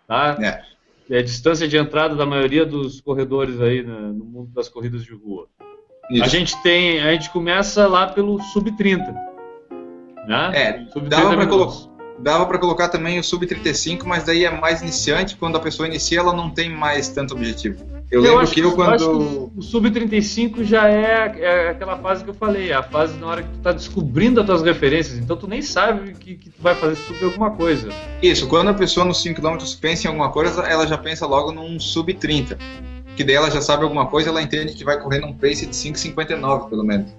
[0.09, 0.37] tá?
[0.41, 0.74] É.
[1.11, 5.05] É a distância de entrada da maioria dos corredores aí né, no mundo das corridas
[5.05, 5.49] de rua.
[6.11, 6.29] A Isso.
[6.31, 9.13] gente tem, a gente começa lá pelo sub 30,
[10.27, 10.51] né?
[10.55, 11.91] É, sub dava pra minutos.
[12.19, 15.37] Dava para colocar também o sub 35, mas daí é mais iniciante.
[15.37, 17.85] Quando a pessoa inicia, ela não tem mais tanto objetivo.
[18.11, 19.51] Eu, lembro acho que eu acho quando.
[19.51, 23.17] que o sub 35 já é, é aquela fase que eu falei, é a fase
[23.19, 26.51] na hora que tu tá descobrindo as tuas referências, então tu nem sabe que, que
[26.51, 27.89] tu vai fazer sub alguma coisa.
[28.23, 31.51] Isso, quando a pessoa nos 5 km pensa em alguma coisa, ela já pensa logo
[31.51, 32.59] num sub 30.
[33.17, 35.75] Que daí ela já sabe alguma coisa, ela entende que vai correr num pace de
[35.75, 37.11] 5,59 pelo menos.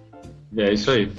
[0.57, 1.11] É isso aí.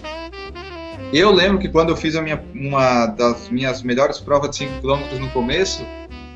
[1.12, 4.80] Eu lembro que quando eu fiz a minha, uma das minhas melhores provas de 5
[4.80, 5.84] km no começo,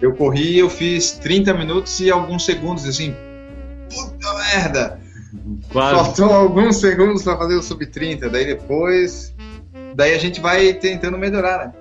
[0.00, 3.14] eu corri eu fiz 30 minutos e alguns segundos, assim.
[3.88, 5.00] Puta merda!
[5.72, 5.94] Quase.
[5.94, 8.28] Faltou alguns segundos para fazer o sub 30.
[8.28, 9.34] Daí depois.
[9.94, 11.72] Daí a gente vai tentando melhorar, né?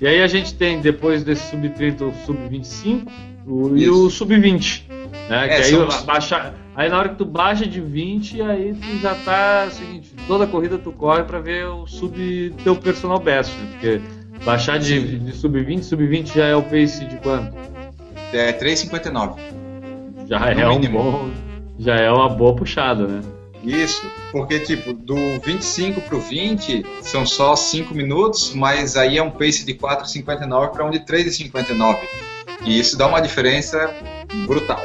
[0.00, 3.10] E aí a gente tem, depois desse sub 30, o sub 25
[3.46, 4.86] o, e o sub 20.
[5.28, 5.46] Né?
[5.46, 9.14] É, que aí, baixa, aí na hora que tu baixa de 20, aí tu já
[9.14, 9.66] tá.
[9.68, 13.68] o seguinte, toda corrida tu corre pra ver o sub teu personal best, né?
[13.72, 14.00] Porque
[14.44, 17.56] baixar de, de sub 20, sub 20 já é o pace de quanto?
[18.32, 19.36] É 3,59.
[20.26, 21.30] Já No é um bom.
[21.78, 23.20] Já é uma boa puxada, né?
[23.64, 29.30] Isso, porque tipo, do 25 pro 20 são só 5 minutos, mas aí é um
[29.30, 31.98] pace de 4,59 para um de 3,59.
[32.64, 33.94] E isso dá uma diferença
[34.46, 34.80] brutal.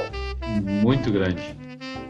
[0.82, 1.42] Muito grande.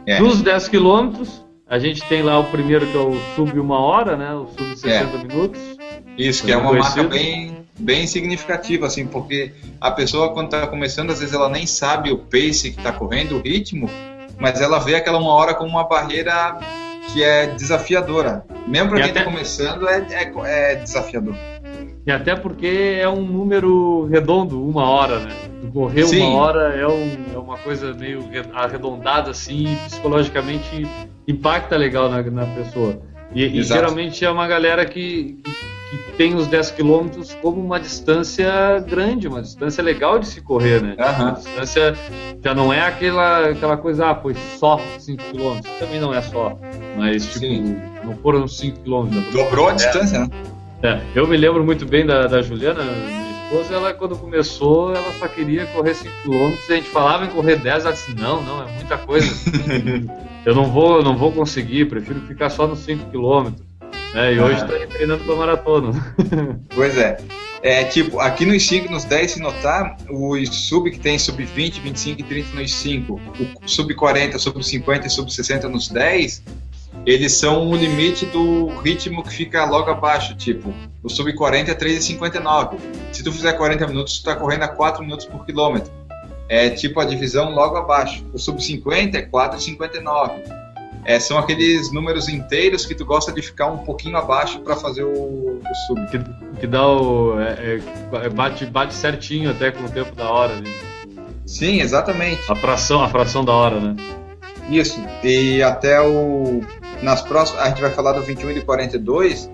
[0.06, 0.20] É.
[0.20, 4.16] Dos 10 quilômetros, a gente tem lá o primeiro que é o sub uma hora,
[4.16, 4.34] né?
[4.34, 5.73] O sub 60 minutos.
[6.18, 7.10] Isso, que é uma marca conhecido.
[7.10, 12.12] bem, bem significativa, assim, porque a pessoa quando está começando, às vezes ela nem sabe
[12.12, 13.90] o pace que está correndo, o ritmo,
[14.40, 16.58] mas ela vê aquela uma hora como uma barreira
[17.12, 18.46] que é desafiadora.
[18.68, 21.36] Mesmo para quem está até- começando, é, é, é desafiador.
[22.06, 25.32] E até porque é um número redondo, uma hora, né?
[25.72, 26.22] Correr Sim.
[26.22, 30.86] uma hora é, um- é uma coisa meio re- arredondada assim psicologicamente
[31.28, 33.02] impacta legal na, na pessoa.
[33.34, 35.52] E, e geralmente é uma galera que, que,
[35.98, 40.82] que tem os 10 quilômetros como uma distância grande, uma distância legal de se correr,
[40.82, 40.96] né?
[41.00, 41.24] Aham.
[41.24, 41.96] Uma distância
[42.44, 45.74] já não é aquela, aquela coisa, ah, foi só 5 quilômetros.
[45.80, 46.58] Também não é só.
[46.98, 47.82] Mas, tipo, Sim.
[48.04, 49.34] não foram 5 quilômetros.
[49.34, 50.30] Dobrou a distância, né?
[50.84, 55.14] É, eu me lembro muito bem da, da Juliana, minha esposa, ela quando começou, ela
[55.14, 58.64] só queria correr 5 km, a gente falava em correr 10, ela disse, não, não,
[58.64, 59.28] é muita coisa.
[60.46, 63.54] eu não vou, não vou conseguir, prefiro ficar só nos 5 km.
[64.14, 64.66] É, e hoje Ah.
[64.66, 66.16] está treinando para maratona.
[66.74, 67.18] Pois é.
[67.62, 71.80] É, tipo, aqui nos 5, nos 10, se notar, os sub que tem sub 20,
[71.80, 73.22] 25 e 30 nos 5,
[73.64, 76.44] o sub 40, sub 50 e sub 60 nos 10,
[77.06, 81.74] eles são o limite do ritmo que fica logo abaixo, tipo, o sub 40 é
[81.74, 82.78] 3,59.
[83.14, 85.90] Se tu fizer 40 minutos, tu tá correndo a 4 minutos por quilômetro.
[86.50, 88.26] É tipo a divisão logo abaixo.
[88.34, 90.42] O sub 50 é 4,59.
[91.06, 95.04] É, são aqueles números inteiros que tu gosta de ficar um pouquinho abaixo para fazer
[95.04, 96.08] o, o sub.
[96.08, 96.20] Que,
[96.62, 97.40] que dá o.
[97.40, 97.82] é,
[98.24, 100.56] é, bate, bate certinho até com o tempo da hora.
[100.56, 100.70] né?
[101.46, 102.42] Sim, exatamente.
[102.50, 103.96] A fração, a fração da hora, né?
[104.70, 105.00] Isso.
[105.24, 106.62] E até o.
[107.02, 107.62] Nas próximas.
[107.64, 109.52] A gente vai falar do 21 e do 42,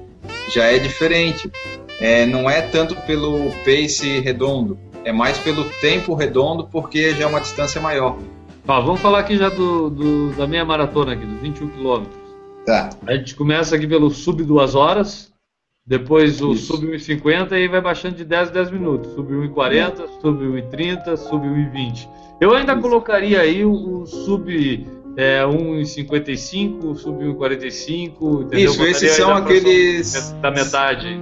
[0.54, 1.52] já é diferente.
[2.00, 7.28] É, não é tanto pelo pace redondo, é mais pelo tempo redondo, porque já é
[7.28, 8.18] uma distância maior.
[8.70, 12.04] Ó, vamos falar aqui já do, do- da meia maratona aqui, dos 21 km.
[12.68, 12.92] Tá.
[13.08, 15.32] A gente começa aqui pelo sub 2 horas,
[15.84, 16.68] depois o Isso.
[16.74, 19.12] sub 1,50 e vai baixando de 10 a 10 minutos.
[19.14, 22.08] Sub 1,40, sub 1,30, sub 1,20.
[22.40, 22.82] Eu ainda Isso.
[22.84, 28.66] colocaria aí o, o sub é, 1,55, sub 1,45, entendeu?
[28.72, 30.32] Isso, esses são aqueles.
[30.42, 31.20] Da metade.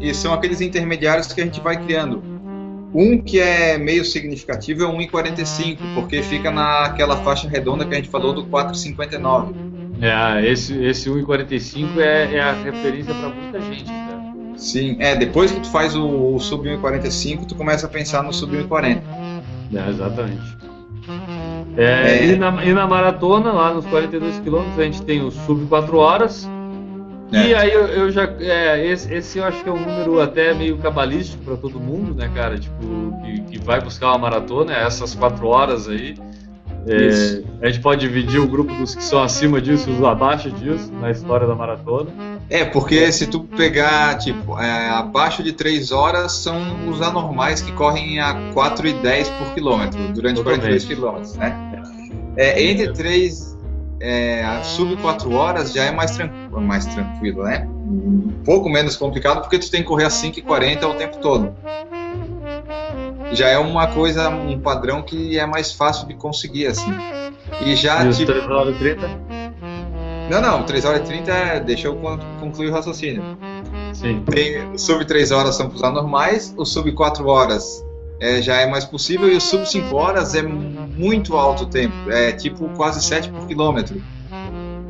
[0.00, 2.35] E são aqueles intermediários que a gente vai criando.
[2.98, 7.96] Um que é meio significativo é o 1,45, porque fica naquela faixa redonda que a
[7.98, 9.54] gente falou do 4,59.
[10.00, 13.84] É, esse, esse 1,45 é, é a referência para muita gente.
[13.84, 14.34] Cara.
[14.56, 18.32] Sim, é, depois que tu faz o, o sub 1,45, tu começa a pensar no
[18.32, 19.02] sub 1,40.
[19.74, 20.56] É, exatamente.
[21.76, 22.26] É, É.
[22.26, 25.98] E, na, e na maratona, lá nos 42 quilômetros, a gente tem o sub 4
[25.98, 26.48] horas.
[27.32, 27.48] É.
[27.48, 28.24] E aí eu, eu já.
[28.40, 32.14] é, esse, esse eu acho que é um número até meio cabalístico para todo mundo,
[32.14, 32.58] né, cara?
[32.58, 36.14] Tipo, que, que vai buscar uma maratona, é essas 4 horas aí.
[36.88, 40.52] É, a gente pode dividir o grupo dos que são acima disso e os abaixo
[40.52, 42.10] disso na história da maratona.
[42.48, 47.72] É, porque se tu pegar, tipo, é, abaixo de 3 horas são os anormais que
[47.72, 50.60] correm a 4 e 10 por quilômetro, durante Totalmente.
[50.60, 51.82] 42 quilômetros, né?
[52.36, 53.55] É, entre 3,
[54.00, 57.66] é, sub 4 horas já é mais, tran mais tranquilo, né?
[57.68, 61.18] Um pouco menos complicado porque tu tem que correr a 5 e 40 o tempo
[61.18, 61.54] todo.
[63.32, 66.92] Já é uma coisa, um padrão que é mais fácil de conseguir, assim.
[67.64, 68.32] E já, e tipo...
[68.32, 69.08] 3 horas e 30?
[70.30, 71.60] Não, não, 3 horas e 30 é...
[71.60, 73.22] Deixa eu con- concluir o raciocínio.
[73.92, 74.22] Sim.
[74.28, 77.84] Tem, sub 3 horas são para os anormais, o sub 4 horas
[78.20, 82.10] é, já é mais possível e o sub 5 horas é muito alto o tempo,
[82.10, 84.02] é tipo quase 7 por quilômetro.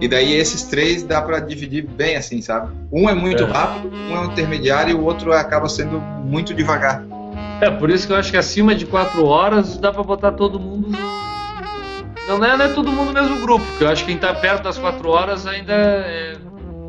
[0.01, 2.71] E daí esses três dá para dividir bem assim, sabe?
[2.93, 3.47] Um é muito É.
[3.47, 7.03] rápido, um é um intermediário e o outro acaba sendo muito devagar.
[7.61, 10.61] É, por isso que eu acho que acima de 4 horas dá pra botar todo
[10.61, 10.91] mundo.
[12.29, 14.35] Não é, não é todo mundo no mesmo grupo, porque eu acho que quem tá
[14.35, 16.37] perto das 4 horas ainda é,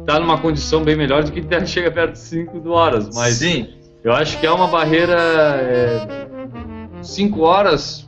[0.06, 3.10] tá numa condição bem melhor do que quem chega perto de 5 horas.
[3.16, 3.70] Mas Sim,
[4.04, 5.16] eu acho que é uma barreira.
[7.08, 8.08] 5 horas,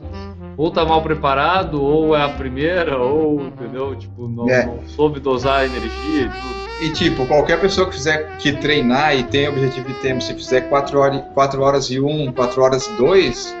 [0.56, 3.94] ou tá mal preparado, ou é a primeira, ou, entendeu?
[3.96, 4.66] Tipo, não, É.
[4.66, 6.60] não soube dosar a energia e tudo.
[6.82, 10.62] e tipo, qualquer pessoa que fizer que treinar e tem objetivo de tempo, se fizer
[10.62, 13.56] 4 horas, 4 horas e 1, 4 horas e 2,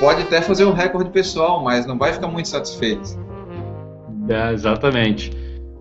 [0.00, 3.18] pode até fazer um recorde pessoal, mas não vai ficar muito satisfeito.
[4.28, 5.30] É, exatamente.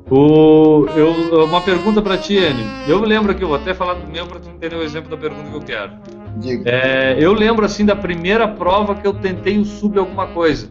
[0.09, 2.65] O, eu, uma pergunta pra ti, Enio.
[2.87, 5.17] Eu lembro aqui, eu vou até falar do meu pra tu entender o exemplo da
[5.17, 5.91] pergunta que eu quero.
[6.37, 6.69] Diga.
[6.69, 10.69] É, eu lembro assim da primeira prova que eu tentei o sub alguma coisa.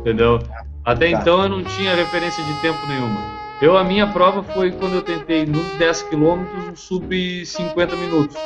[0.00, 0.38] Entendeu?
[0.84, 1.20] Até Tá.
[1.20, 3.20] então eu não tinha referência de tempo nenhuma.
[3.62, 8.36] Eu, a minha prova foi quando eu tentei nos 10 quilômetros um sub 50 minutos.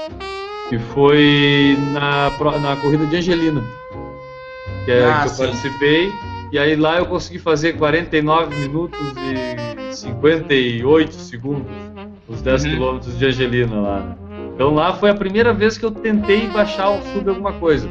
[0.69, 3.63] Que foi na, na corrida de Angelina.
[4.85, 5.43] Que, é, Ah, que eu sim.
[5.45, 6.13] participei.
[6.53, 9.57] E aí lá eu consegui fazer 49 minutos e
[9.93, 11.67] 58 segundos
[12.29, 12.71] os 10 Uhum.
[12.71, 14.17] quilômetros de Angelina lá.
[14.55, 17.91] Então lá foi a primeira vez que eu tentei baixar o sub alguma coisa.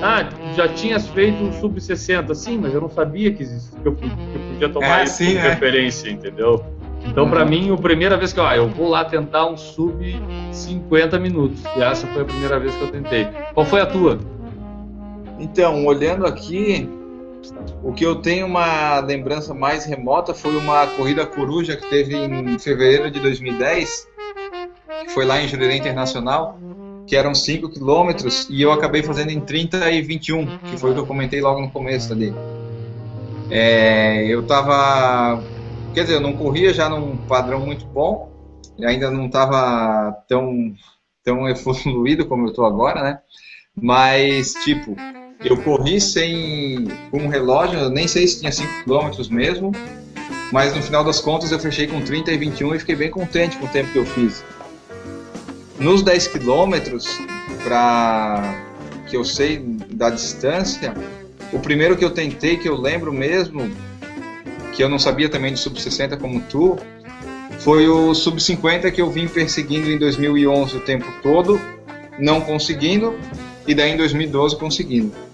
[0.00, 3.88] Ah, já tinhas feito um sub 60, sim, mas eu não sabia que, existia, que,
[3.88, 5.50] eu, podia- que eu podia tomar É, isso sim, como é.
[5.50, 6.64] referência, entendeu?
[7.06, 7.48] Então, pra Uhum.
[7.48, 11.62] mim, a primeira vez que eu, ah, eu vou lá tentar um sub 50 minutos.
[11.76, 13.28] E essa foi a primeira vez que eu tentei.
[13.54, 14.18] Qual foi a tua?
[15.38, 16.88] Então, olhando aqui,
[17.82, 22.58] o que eu tenho uma lembrança mais remota foi uma corrida coruja que teve em
[22.58, 24.08] fevereiro de 2010,
[25.04, 26.58] que foi lá em Jurerê Internacional,
[27.06, 30.94] que eram 5 quilômetros, e eu acabei fazendo em 30 e 21, que foi o
[30.94, 32.32] que eu comentei logo no começo ali.
[33.50, 35.42] É, eu tava.
[35.92, 38.32] Quer dizer, eu não corria já num padrão muito bom,
[38.80, 40.72] ainda não estava tão,
[41.22, 43.18] tão evoluído como eu estou agora, né?
[43.74, 44.96] Mas, tipo,
[45.44, 49.72] eu corri sem um relógio, nem sei se tinha 5 km mesmo,
[50.52, 53.56] mas no final das contas eu fechei com 30 e 21 e fiquei bem contente
[53.56, 54.44] com o tempo que eu fiz.
[55.78, 56.74] Nos 10 km,
[57.64, 58.54] para
[59.08, 59.58] que eu sei
[59.90, 60.94] da distância,
[61.52, 63.70] o primeiro que eu tentei, que eu lembro mesmo,
[64.72, 66.78] que eu não sabia também de sub 60 como tu,
[67.58, 71.60] foi o sub 50 que eu vim perseguindo em 2011 o tempo todo,
[72.18, 73.14] não conseguindo,
[73.66, 75.31] e daí em 2012 conseguindo.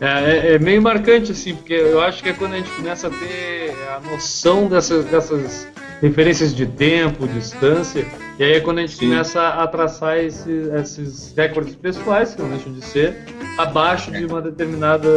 [0.00, 3.08] É, é- é meio marcante, assim, porque eu acho que é quando a gente começa
[3.08, 5.66] a ter a noção dessas, dessas
[6.00, 8.06] referências de tempo, distância,
[8.38, 9.08] e aí é quando a gente Sim.
[9.08, 13.16] começa a traçar esse- esses recordes pessoais, que não deixam de ser,
[13.58, 15.08] abaixo de uma determinada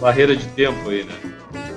[0.00, 1.14] barreira de tempo aí, né?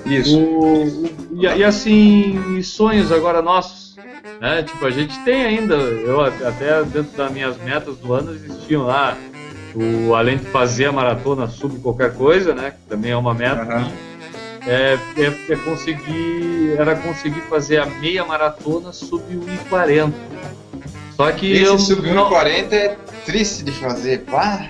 [0.06, 0.38] Isso.
[0.38, 3.96] O, o- e, e assim, e sonhos agora nossos,
[4.40, 4.62] né?
[4.62, 9.18] Tipo, a gente tem ainda, eu até dentro das minhas metas do ano existiam lá,
[9.76, 12.72] o, além de fazer a maratona sub qualquer coisa, né?
[12.72, 13.92] Que também é uma meta, Aham.
[14.66, 19.24] é, é, é conseguir, era conseguir fazer a meia maratona sub
[19.70, 20.12] 1,40.
[21.16, 24.68] Só que eu, Esse sub não- 1,40 é triste de fazer, pá.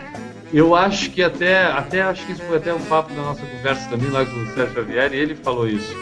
[0.53, 3.89] eu acho que até, até acho que isso foi até um papo da nossa conversa
[3.89, 5.95] também lá com o Sérgio Xavier e ele falou isso.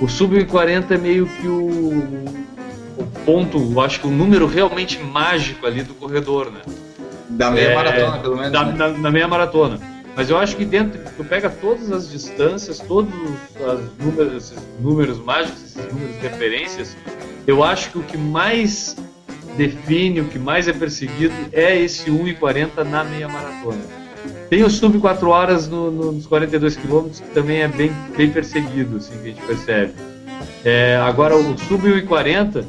[0.00, 2.24] O sub 40 é meio que o,
[2.98, 6.60] o ponto, eu acho que o número realmente mágico ali do corredor, né?
[7.32, 8.52] Da meia É, maratona, pelo menos.
[8.52, 8.72] Da- né?
[8.76, 9.78] na, na meia maratona.
[10.14, 15.18] Mas eu acho que dentro, tu pega todas as distâncias, todos os números, esses números
[15.18, 16.96] mágicos, esses números de referências,
[17.46, 18.94] eu acho que o que mais
[19.56, 23.80] define, o que mais é perseguido é esse 1,40 na meia maratona.
[24.50, 28.30] Tem o sub 4 horas no- no- nos 42 quilômetros, que também é bem, bem
[28.30, 29.92] perseguido, assim, que a gente percebe.
[30.62, 32.64] É, agora, o sub 1,40,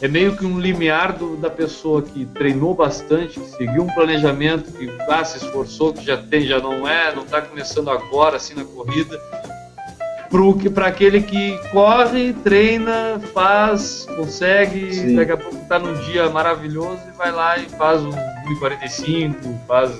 [0.00, 4.72] é meio que um limiar do, da pessoa que treinou bastante, que seguiu um planejamento,
[4.72, 8.54] que ah, se esforçou, que já tem, já não é, não está começando agora assim
[8.54, 9.18] na corrida,
[10.74, 15.14] para aquele que corre, treina, faz, consegue, Sim.
[15.14, 19.34] daqui a pouco está num dia maravilhoso e vai lá e faz um 1,45,
[19.68, 19.90] faz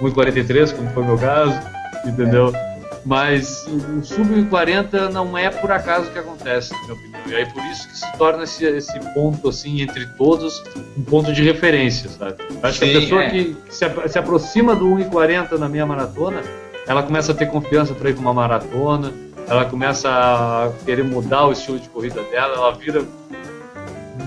[0.00, 1.58] 1,43, como foi o meu caso,
[2.06, 2.52] entendeu?
[2.54, 2.69] É.
[3.04, 7.20] Mas o sub-40 não é por acaso que acontece, na minha opinião.
[7.26, 10.62] E aí por isso que se torna esse, esse ponto, assim, entre todos,
[10.96, 12.36] um ponto de referência, sabe?
[12.62, 13.30] Acho Sim, que a pessoa é.
[13.30, 16.42] que se, se aproxima do 1,40 na minha maratona,
[16.86, 19.12] ela começa a ter confiança para ir para uma maratona,
[19.48, 23.02] ela começa a querer mudar o estilo de corrida dela, ela vira.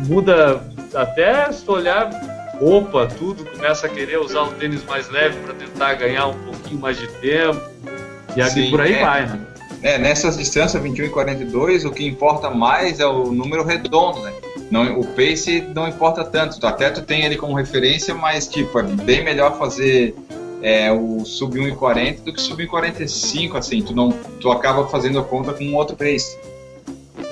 [0.07, 0.61] muda
[0.95, 2.09] até se olhar
[2.59, 6.79] roupa, tudo, começa a querer usar um tênis mais leve para tentar ganhar um pouquinho
[6.79, 7.61] mais de tempo
[8.35, 9.39] e aqui por aí é, vai, né?
[9.81, 14.33] É, nessas distâncias 21 e 42, o que importa mais é o número redondo, né?
[14.71, 16.65] Não, o pace não importa tanto.
[16.65, 20.15] Até tu tem ele como referência, mas tipo, é bem melhor fazer
[20.61, 25.23] é, o sub 1,40 do que sub 1,45, assim, tu não tu acaba fazendo a
[25.23, 26.37] conta com um outro pace.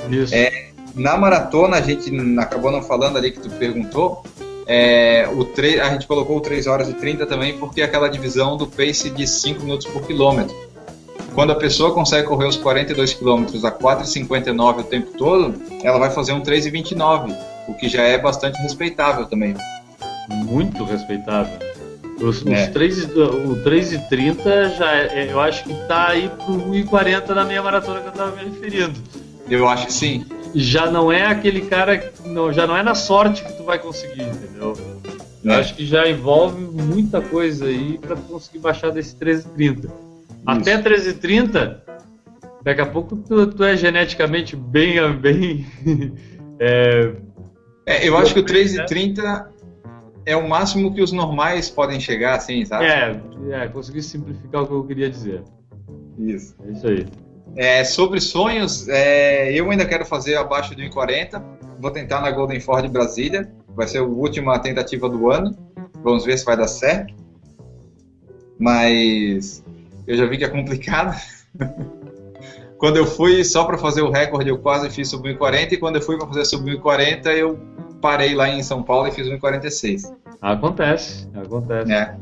[0.09, 0.35] Isso.
[0.35, 4.23] É, na maratona a gente acabou não falando ali que tu perguntou,
[4.67, 5.47] é, o
[5.81, 9.25] a gente colocou 3 horas e 30 também porque é aquela divisão do pace de
[9.25, 10.55] 5 minutos por quilômetro.
[11.33, 16.11] Quando a pessoa consegue correr os 42 quilômetros a 4,59 o tempo todo, ela vai
[16.11, 17.35] fazer um 3,29,
[17.67, 19.55] o que já é bastante respeitável também.
[20.29, 21.57] Muito respeitável.
[22.19, 22.65] Os, é.
[22.65, 27.45] os 3, o 3,30 já é, é, eu acho que está aí pro 1,40 na
[27.45, 28.99] meia maratona que eu estava me referindo.
[29.49, 30.25] Eu acho que sim.
[30.53, 34.23] Já não é aquele cara, não, já não é na sorte que tu vai conseguir,
[34.23, 34.77] entendeu?
[35.43, 35.55] Eu é.
[35.55, 39.89] acho que já envolve muita coisa aí para conseguir baixar desse 13,30.
[40.45, 41.81] Até 13h30,
[42.63, 44.95] daqui a pouco tu, tu é geneticamente bem.
[45.19, 45.65] bem
[46.59, 47.13] é...
[47.85, 49.47] É, eu acho que o 13h30
[50.25, 52.85] é o máximo que os normais podem chegar, assim, sabe?
[52.85, 53.19] É,
[53.51, 55.43] é consegui simplificar o que eu queria dizer.
[56.17, 56.55] Isso.
[56.63, 57.07] É isso aí.
[57.55, 61.43] É, sobre sonhos, é, eu ainda quero fazer abaixo de 1,40.
[61.79, 63.51] Vou tentar na Golden Ford Brasília.
[63.75, 65.57] Vai ser a última tentativa do ano.
[66.03, 67.13] Vamos ver se vai dar certo.
[68.57, 69.63] Mas
[70.07, 71.19] eu já vi que é complicado.
[72.81, 75.97] quando eu fui só para fazer o recorde, eu quase fiz sub 1,40 e quando
[75.97, 77.59] eu fui para fazer sub 1,40, eu
[78.01, 80.11] parei lá em São Paulo e fiz 1,46.
[80.41, 81.93] Acontece, acontece.
[81.93, 82.15] É.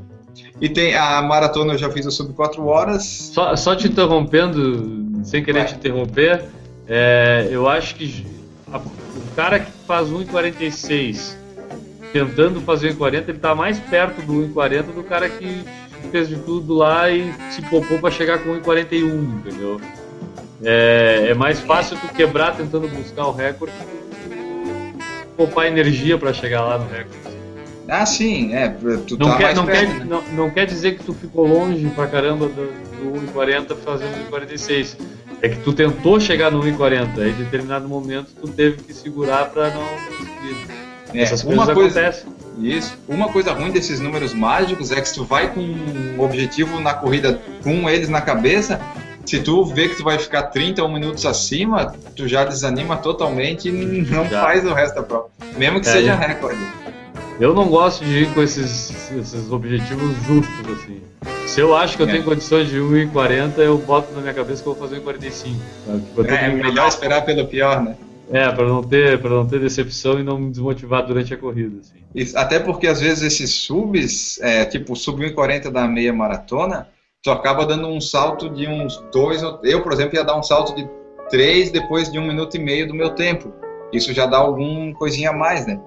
[0.60, 3.04] E tem a maratona eu já fiz o sub 4 horas.
[3.04, 5.68] Só, só te interrompendo, sem querer Vai.
[5.70, 6.46] te interromper,
[6.86, 8.28] é, eu acho que
[8.70, 11.38] a, o cara que faz 1,46
[12.12, 15.64] tentando fazer 1,40, ele está mais perto do 1,40 do cara que
[16.08, 19.80] fez de tudo lá e se poupou para chegar com 1,41, entendeu?
[20.64, 23.74] É, é, mais fácil tu quebrar tentando buscar o recorde
[25.40, 27.18] poupar energia para chegar lá no recorde.
[27.88, 28.68] Ah, sim, é.
[29.08, 30.06] Tu não, tá quer, não, perto, quer, né?
[30.06, 34.98] não, não, quer dizer que tu ficou longe pra caramba do, do 1,40 fazendo 1,46.
[35.42, 39.46] É que tu tentou chegar no 1,40 e em determinado momento tu teve que segurar
[39.46, 40.68] para não conseguir.
[41.14, 42.30] É, Essas coisas coisa, acontecem.
[42.60, 42.98] Isso.
[43.08, 46.94] Uma coisa ruim desses números mágicos é que se tu vai com um objetivo na
[46.94, 48.80] corrida com eles na cabeça,
[49.26, 53.72] se tu vê que tu vai ficar 30 minutos acima, tu já desanima totalmente e
[53.72, 54.42] não já.
[54.42, 55.28] faz o resto da prova.
[55.58, 56.60] Mesmo que é, seja recorde.
[57.40, 61.02] Eu não gosto de ir com esses, esses objetivos justos, assim.
[61.48, 62.12] Se eu acho que eu é.
[62.12, 65.32] tenho condições de 1,40, eu boto na minha cabeça que eu vou fazer 1,45.
[65.42, 67.96] Tipo, é, melhor esperar pelo pior, né?
[68.32, 71.80] É, para não ter para não ter decepção e não me desmotivar durante a corrida.
[71.80, 71.98] Assim.
[72.14, 76.88] Isso, até porque às vezes esses subs, é, tipo sub 1,40 da meia maratona,
[77.24, 79.42] tu acaba dando um salto de uns dois.
[79.64, 80.88] Eu, por exemplo, ia dar um salto de
[81.30, 83.52] três depois de um minuto e meio do meu tempo.
[83.92, 85.80] Isso já dá algum coisinha a mais, né?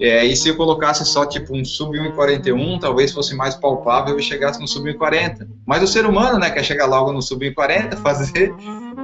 [0.00, 4.22] É, e se eu colocasse só tipo um sub 1,41, talvez fosse mais palpável e
[4.22, 5.48] chegasse no sub 1,40.
[5.64, 8.52] Mas o ser humano, né, quer chegar logo no sub 1,40, fazer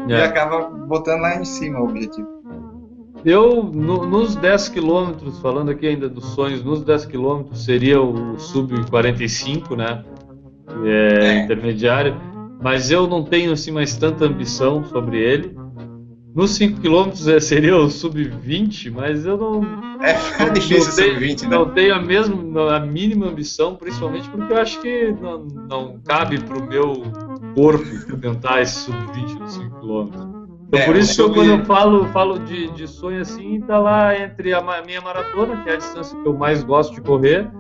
[0.09, 0.13] é.
[0.13, 2.40] e acaba botando lá em cima o objetivo.
[3.25, 8.39] Eu, no, nos 10 quilômetros, falando aqui ainda dos sonhos, nos 10 quilômetros seria o
[8.39, 10.05] sub 45, né?
[10.85, 11.45] É, é.
[11.45, 12.17] Intermediário.
[12.63, 15.55] Mas eu não tenho assim mais tanta ambição sobre ele.
[16.35, 19.63] Nos 5 quilômetros é, seria o sub 20, mas eu não.
[20.01, 21.59] É, é difícil sub 20, né?
[21.59, 26.39] Não tenho a, mesma, a mínima ambição, principalmente porque eu acho que não, não cabe
[26.39, 27.03] para o meu
[27.55, 30.40] corpo tentar esse sub 20 nos 5 quilômetros.
[30.71, 33.77] Então, é, por isso que eu, quando eu falo, falo de, de sonho assim, tá
[33.77, 37.51] lá entre a minha maratona, que é a distância que eu mais gosto de correr,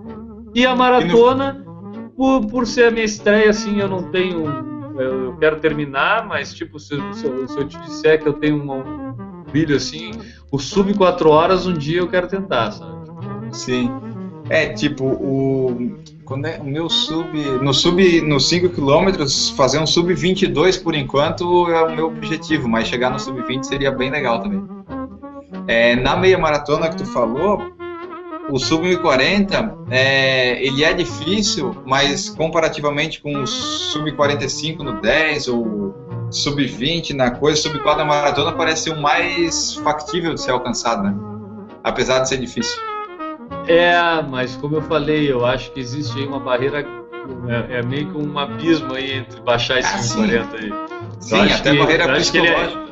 [0.54, 1.64] e a maratona,
[2.16, 4.44] por, por ser a minha estreia, assim, eu não tenho.
[4.96, 8.34] Eu, eu quero terminar, mas tipo, se, se, eu, se eu te disser que eu
[8.34, 8.84] tenho uma,
[9.50, 10.12] brilho assim.
[10.50, 12.92] O sub 4 horas um dia eu quero tentar, sabe?
[13.52, 13.90] Sim.
[14.48, 15.99] É, tipo, o.
[16.30, 17.36] Quando é, o meu sub.
[17.60, 18.20] No sub.
[18.20, 19.26] Nos 5 km,
[19.56, 23.64] fazer um sub 22 por enquanto é o meu objetivo, mas chegar no sub 20
[23.64, 24.62] seria bem legal também.
[25.66, 27.58] É, na meia maratona que tu falou,
[28.48, 35.48] o sub 1040 é, ele é difícil, mas comparativamente com o sub 45 no 10
[35.48, 40.40] ou sub 20 na coisa, sub 4 na maratona parece ser o mais factível de
[40.40, 41.12] ser alcançado, né?
[41.82, 42.89] Apesar de ser difícil.
[43.66, 46.84] É, mas como eu falei, eu acho que existe aí uma barreira,
[47.70, 50.72] é, é meio que um abismo aí entre baixar esse Ah, 1040 aí.
[51.20, 52.90] Sim, Eu até que- barreira é- psicológica.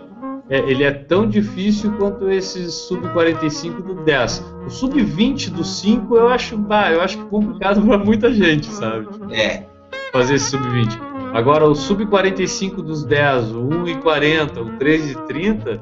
[0.50, 4.42] É, ele é tão difícil quanto esse sub 45 do 10.
[4.66, 9.06] O sub 20 do 5 eu acho, bah, eu acho complicado para muita gente, sabe?
[9.30, 9.64] É,
[10.10, 10.98] Fazer esse sub 20.
[11.34, 15.78] Agora o sub 45 dos 10, o 1,40, o 3,30,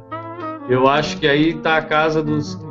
[0.69, 2.66] eu acho que aí tá a casa dos do-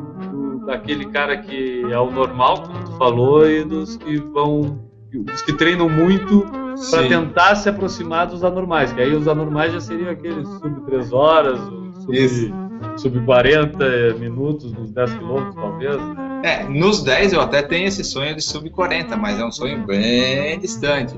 [0.66, 4.80] daquele cara que é o normal, como tu falou, e dos que vão
[5.14, 6.46] dos que treinam muito
[6.92, 11.14] para tentar se aproximar dos anormais, que aí os anormais já seriam aqueles sub 3
[11.14, 11.58] horas,
[12.02, 12.54] sub, Isso.
[12.98, 15.96] sub 40 minutos, nos 10 quilômetros talvez.
[15.96, 16.42] né?
[16.44, 19.86] É, nos 10 eu até tenho esse sonho de sub 40, mas é um sonho
[19.86, 21.18] bem distante.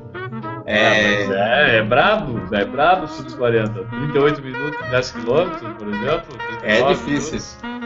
[0.65, 3.83] É, mas é, é brabo, é brabo sub 40.
[3.83, 6.37] 38 minutos, 10 quilômetros, por exemplo.
[6.61, 7.39] É 39 difícil.
[7.63, 7.76] minutos.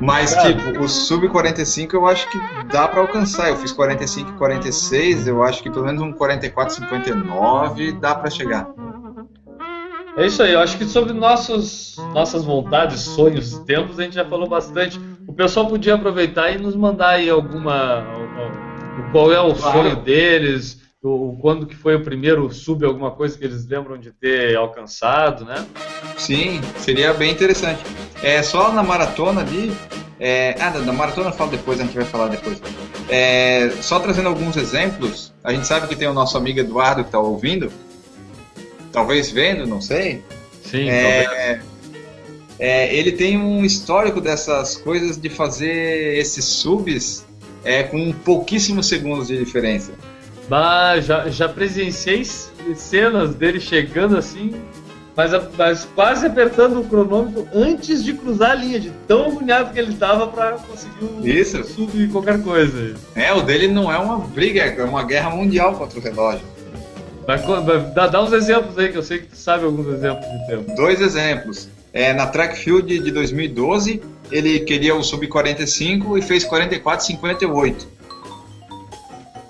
[0.00, 2.38] Mas, tipo, o sub 45 eu acho que
[2.70, 3.48] dá pra alcançar.
[3.48, 8.30] Eu fiz 45 e 46, eu acho que pelo menos um 44, 59 dá pra
[8.30, 8.68] chegar.
[10.16, 14.24] É isso aí, eu acho que sobre nossos, nossas vontades, sonhos, tempos, a gente já
[14.24, 15.00] falou bastante.
[15.26, 18.04] O pessoal podia aproveitar e nos mandar aí alguma.
[19.12, 19.78] Qual é o Claro.
[19.78, 24.10] sonho deles, o, quando que foi o primeiro sub, alguma coisa que eles lembram de
[24.12, 25.64] ter alcançado, né?
[26.18, 27.80] Sim, seria bem interessante.
[28.22, 29.72] É só na maratona ali.
[30.18, 32.60] É, ah, da, da maratona eu falo depois, a gente vai falar depois.
[33.08, 37.08] É, só trazendo alguns exemplos, a gente sabe que tem o nosso amigo Eduardo que
[37.08, 37.72] está ouvindo,
[38.92, 40.22] talvez vendo, não sei.
[40.62, 41.60] Sim, É.
[42.62, 47.24] É, ele tem um histórico dessas coisas de fazer esses subs
[47.64, 49.92] é, com pouquíssimos segundos de diferença.
[50.46, 52.22] Bah, já, já presenciei
[52.76, 54.52] cenas dele chegando assim,
[55.28, 59.78] mas, mas quase apertando o cronômetro antes de cruzar a linha, de tão agoniado que
[59.78, 61.62] ele estava para conseguir um Isso.
[61.64, 62.94] sub qualquer coisa.
[63.14, 66.46] É, o dele não é uma briga, é uma guerra mundial contra o relógio.
[67.28, 67.42] Mas
[67.94, 70.74] dá, dá uns exemplos aí, que eu sei que tu sabe alguns exemplos de tempo.
[70.74, 71.68] Dois exemplos.
[71.92, 74.00] É, na Track Field de 2012,
[74.30, 77.86] ele queria o sub 45 e fez 44,58.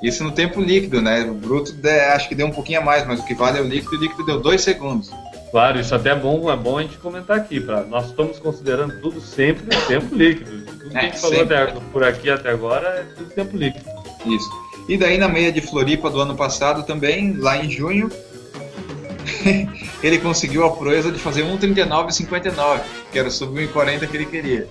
[0.03, 1.23] Isso no tempo líquido, né?
[1.31, 3.61] O bruto de- acho que deu um pouquinho a mais, mas o que vale é
[3.61, 5.11] o líquido, o líquido deu 2 segundos.
[5.51, 7.61] Claro, isso até é bom, é bom a gente comentar aqui.
[7.61, 10.65] Pra, nós estamos considerando tudo sempre tempo líquido.
[10.65, 13.85] Tudo que a É, gente falou até, por aqui até agora é tudo tempo líquido.
[14.27, 14.49] Isso.
[14.89, 18.09] E daí na meia de Floripa do ano passado também, lá em junho,
[20.03, 22.81] ele conseguiu a proeza de fazer 1,39,59,
[23.13, 24.69] que era sub 1,40 que ele queria.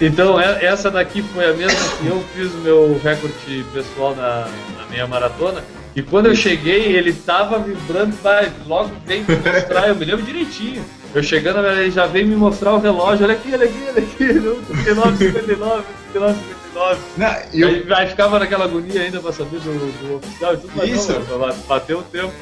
[0.00, 4.48] Então, é- essa daqui foi a mesma que eu fiz o meu recorde pessoal na,
[4.78, 5.62] na meia maratona.
[5.96, 10.22] E quando eu cheguei, ele tava vibrando, vai, logo veio me mostrar, eu me lembro
[10.24, 10.84] direitinho.
[11.14, 14.16] Eu chegando, ele já veio me mostrar o relógio, olha aqui, olha aqui, olha aqui,
[14.16, 16.38] 39, 59, 59, 59.
[17.16, 20.56] Não, e eu- Aí, aí ficava naquela agonia ainda pra saber do, do oficial e
[20.58, 21.12] tudo, mas Isso.
[21.12, 22.32] não, pra bater o tempo.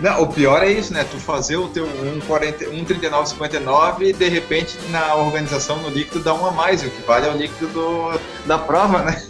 [0.00, 1.06] Não, o pior é isso, né?
[1.08, 6.44] Tu fazer o teu 1,40 1,39,59 e de repente na organização no líquido dá um
[6.46, 9.22] a mais, o que vale é o líquido do- da prova, né?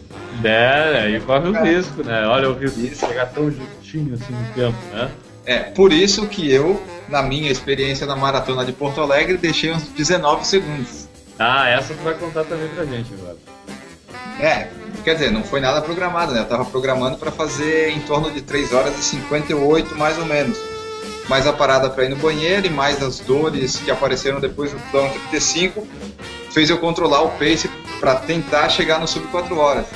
[0.43, 2.27] É, aí corre o risco, né?
[2.27, 5.11] Olha o risco de chegar tão justinho assim no tempo, né?
[5.47, 9.83] É, por isso que eu, na minha experiência na maratona de Porto Alegre, deixei uns
[9.83, 11.09] 19 segundos.
[11.39, 13.37] Ah, essa tu vai contar também pra gente agora.
[14.41, 14.69] É,
[15.05, 16.41] quer dizer, não foi nada programado, né?
[16.41, 20.59] Eu tava programando para fazer em torno de 3 horas e 58 mais ou menos.
[21.29, 24.79] Mais a parada para ir no banheiro e mais as dores que apareceram depois do
[24.79, 25.87] quilômetro 35
[26.51, 27.69] fez eu controlar o pace
[27.99, 29.87] para tentar chegar no sub 4 horas.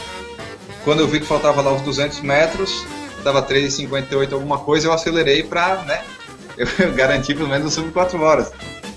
[0.85, 2.85] Quando eu vi que faltava lá os 200 metros,
[3.23, 6.03] tava 3,58 alguma coisa, eu acelerei para, né,
[6.57, 8.53] eu garantir pelo menos sub 4 horas.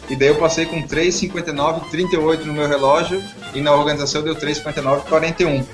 [0.10, 3.24] E daí eu passei com 3,59 38 no meu relógio
[3.54, 5.66] e na organização deu 3,59 41.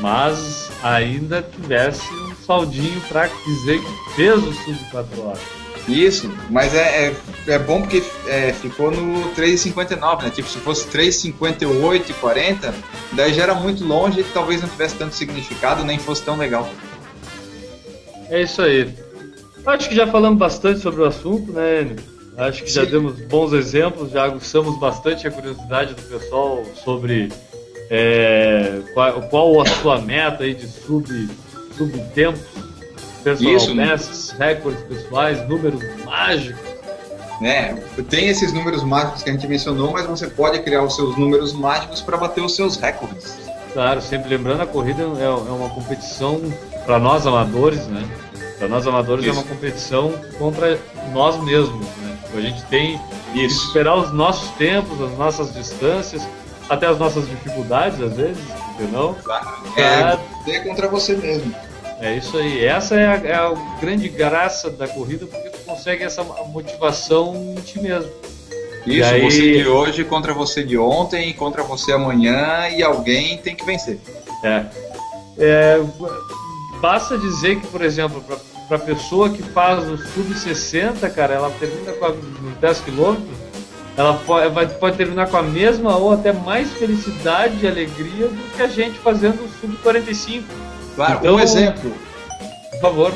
[0.00, 5.57] Mas ainda tivesse um saldinho pra dizer que fez o sub 4 horas.
[5.88, 7.14] Isso, mas é, é,
[7.46, 10.30] é bom porque é, ficou no 3,59, né?
[10.30, 12.74] Tipo, se fosse 3,58 e 40,
[13.12, 16.68] daí já era muito longe e talvez não tivesse tanto significado, nem fosse tão legal.
[18.28, 18.94] É isso aí.
[19.64, 21.96] Acho que já falamos bastante sobre o assunto, né, Enio?
[22.36, 27.32] Acho que já demos bons exemplos, já aguçamos bastante a curiosidade do pessoal sobre
[27.90, 31.28] é, qual, qual, a sua meta aí de sub,
[31.76, 32.67] subtempos,
[33.36, 33.86] personal Isso, né?
[33.86, 36.60] bests, recordes pessoais, números mágicos.
[37.40, 37.80] né?
[38.08, 41.52] Tem esses números mágicos que a gente mencionou, mas você pode criar os seus números
[41.52, 43.38] mágicos para bater os seus recordes.
[43.72, 46.40] Claro, sempre lembrando, a corrida é, é uma competição
[46.84, 48.04] para nós amadores, né?
[48.58, 49.38] Para nós amadores é Isso.
[49.38, 50.78] uma competição contra
[51.12, 52.18] nós mesmos, né?
[52.34, 53.00] A gente tem
[53.32, 53.66] que Isso.
[53.66, 56.26] superar os nossos tempos, as nossas distâncias,
[56.68, 58.42] até as nossas dificuldades às vezes,
[58.74, 59.16] entendeu?
[59.76, 61.54] É, você é contra você mesmo.
[62.00, 62.64] É isso aí.
[62.64, 67.60] Essa é a, é a grande graça da corrida, porque tu consegue essa motivação em
[67.60, 68.10] ti mesmo.
[68.86, 73.54] Isso, aí- você de hoje contra você de ontem, contra você amanhã e alguém tem
[73.54, 73.98] que vencer.
[74.42, 74.64] É.
[75.38, 75.80] É,
[76.80, 78.22] basta dizer que, por exemplo,
[78.68, 83.36] para a pessoa que faz o sub-60, cara, ela termina com a, nos 10 quilômetros,
[83.96, 88.56] ela pode, vai, pode terminar com a mesma ou até mais felicidade e alegria do
[88.56, 90.44] que a gente fazendo o sub-45.
[90.98, 91.94] Claro, Então- um exemplo.
[92.72, 93.14] Por favor.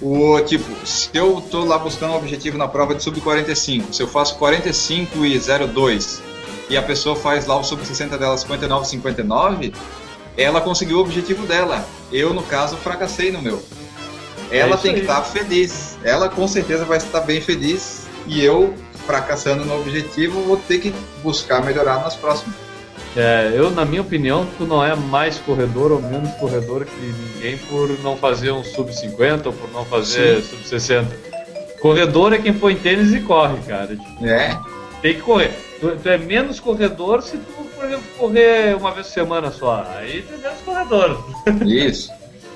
[0.00, 4.02] O tipo, se eu tô lá buscando um objetivo na prova de sub 45, se
[4.02, 6.20] eu faço 45 e 02
[6.68, 9.72] e a pessoa faz lá o sub 60 dela 59 59,
[10.36, 11.86] ela conseguiu o objetivo dela.
[12.10, 13.62] Eu no caso fracassei no meu.
[14.50, 15.96] Ela isso tem que estar feliz.
[16.02, 18.74] Ela com certeza vai estar bem feliz e eu
[19.06, 20.92] fracassando no objetivo vou ter que
[21.22, 22.56] buscar melhorar nas próximas.
[23.14, 26.96] É, eu, na minha opinião, tu não é mais corredor ou menos corredor que
[27.34, 31.06] ninguém por não fazer um sub-50 ou por não fazer sub-60.
[31.80, 33.88] Corredor é quem põe tênis e corre, cara.
[33.96, 34.58] Tipo, É,
[35.02, 35.50] Tem que correr.
[35.80, 39.84] Tu, tu é menos corredor se tu, por exemplo, correr uma vez por semana só.
[39.96, 41.24] Aí tu é menos corredor.
[41.66, 42.10] isso.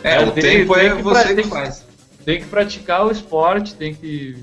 [0.05, 1.85] É, É, o tem- tempo tem é que você que tem- faz.
[2.25, 4.37] Tem que praticar o esporte, tem que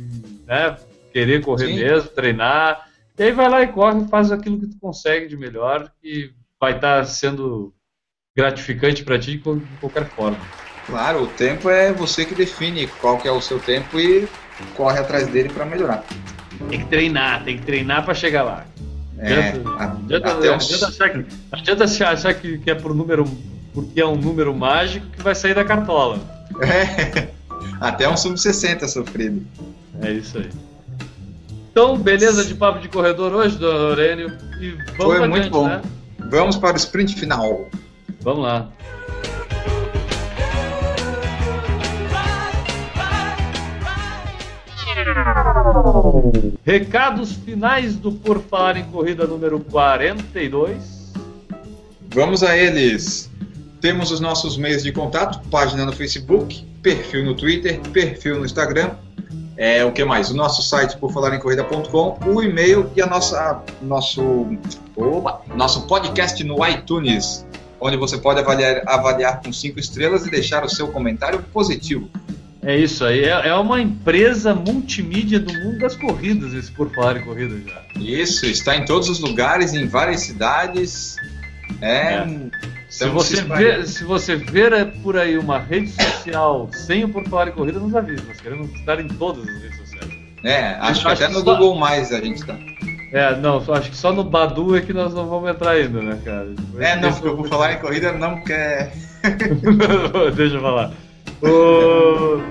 [0.45, 0.75] né,
[1.11, 1.75] querer correr Sim.
[1.75, 2.89] mesmo, treinar.
[3.17, 6.75] E aí vai lá e corre, faz aquilo que tu consegue de melhor e vai
[6.75, 7.73] estar sendo
[8.35, 10.37] gratificante para ti de qual- de qualquer forma.
[10.87, 14.27] Claro, o tempo é você que define qual que é o seu tempo e
[14.75, 16.03] corre atrás dele para melhorar.
[16.69, 18.65] Tem que treinar, tem que treinar para chegar lá.
[19.19, 19.51] É,
[21.51, 23.25] Adianta- se achar que, que é por número,
[23.73, 26.19] porque é um número mágico que vai sair da cartola.
[26.61, 27.29] É,
[27.81, 29.43] até um sub-60 sofrido.
[30.01, 30.49] É isso aí.
[31.73, 34.37] Então, beleza de papo de corredor hoje, Dona Aurélio.
[34.61, 35.67] E vamos Foi adiante, muito bom.
[35.67, 35.81] né?
[36.29, 37.67] Vamos para o sprint final.
[38.21, 38.69] Vamos lá.
[46.65, 51.11] Recados finais do Por Falar em Corrida número 42.
[52.13, 53.29] Vamos a eles.
[53.81, 58.91] Temos os nossos meios de contato, página no Facebook, perfil no Twitter, perfil no Instagram.
[59.55, 60.31] É, o que mais?
[60.31, 64.47] O nosso site, por falar em corrida.com, o e-mail e a nossa, nosso,
[64.95, 67.45] oba, nosso podcast no iTunes,
[67.79, 72.09] onde você pode avaliar, avaliar com cinco estrelas e deixar o seu comentário positivo.
[72.63, 77.17] É isso aí, é, é uma empresa multimídia do mundo das corridas, esse por falar
[77.17, 78.01] em corrida já.
[78.01, 81.17] Isso, está em todos os lugares, em várias cidades.
[81.81, 82.15] é.
[82.15, 82.72] é.
[82.97, 83.77] Se você, se espalhando.
[83.77, 87.79] ver, se você ver por aí uma rede social sem o Por Falar em Corrida,
[87.79, 88.23] nos avise.
[88.27, 90.11] Nós queremos estar em todas as redes sociais.
[90.43, 92.55] É, acho que Acho até que no só- Google Mais a gente tá.
[93.11, 96.19] É, não, acho que só no Badu é que nós não vamos entrar ainda, né,
[96.25, 96.53] cara?
[96.79, 98.91] É, não, porque eu vou falar em corrida não quer.
[100.35, 100.91] Deixa eu falar.
[101.41, 102.41] O-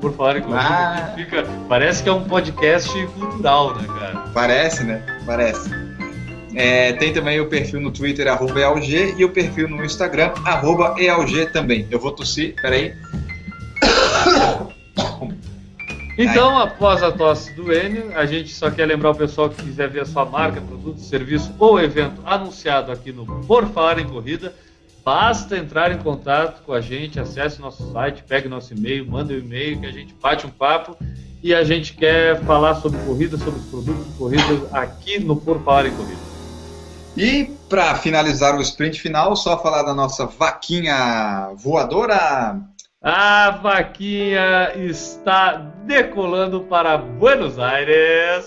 [0.00, 1.12] Por falar em corrida, Ah.
[1.14, 4.18] fica, parece que é um podcast cultural, né, cara?
[4.32, 5.04] Parece, né?
[5.26, 5.70] Parece.
[6.54, 10.94] É, tem também o perfil no Twitter, arroba EALG, e o perfil no Instagram, arroba
[10.98, 11.86] EALG também.
[11.90, 12.94] Eu vou tossir, peraí.
[16.18, 19.88] Então, após a tosse do Enio, a gente só quer lembrar o pessoal que quiser
[19.88, 24.54] ver a sua marca, produto, serviço ou evento anunciado aqui no Por Falar em Corrida,
[25.04, 29.38] basta entrar em contato com a gente, acesse nosso site, pegue nosso e-mail, manda um
[29.38, 30.96] e-mail que a gente bate um papo
[31.42, 35.62] e a gente quer falar sobre corrida, sobre os produtos de corrida aqui no Por
[35.62, 36.20] Falar em Corrida.
[37.16, 42.60] E para finalizar o sprint final, só falar da nossa vaquinha voadora.
[43.02, 48.46] A vaquinha está decolando para Buenos Aires.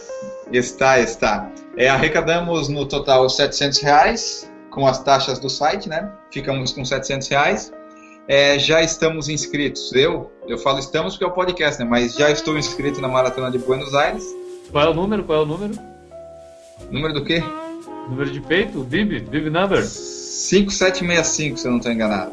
[0.51, 1.51] Está, está.
[1.75, 6.11] É, arrecadamos no total 700 reais com as taxas do site, né?
[6.31, 7.71] Ficamos com 700 reais.
[8.27, 9.93] É, já estamos inscritos.
[9.93, 11.87] Eu, eu falo estamos porque é o podcast, né?
[11.87, 14.23] Mas já estou inscrito na Maratona de Buenos Aires.
[14.71, 15.23] Qual é o número?
[15.23, 15.73] Qual é o número?
[16.89, 17.43] Número do quê?
[18.09, 18.79] Número de peito?
[18.79, 19.19] Bib?
[19.19, 19.83] Bib number?
[19.83, 22.31] 5765, se eu não estou enganado.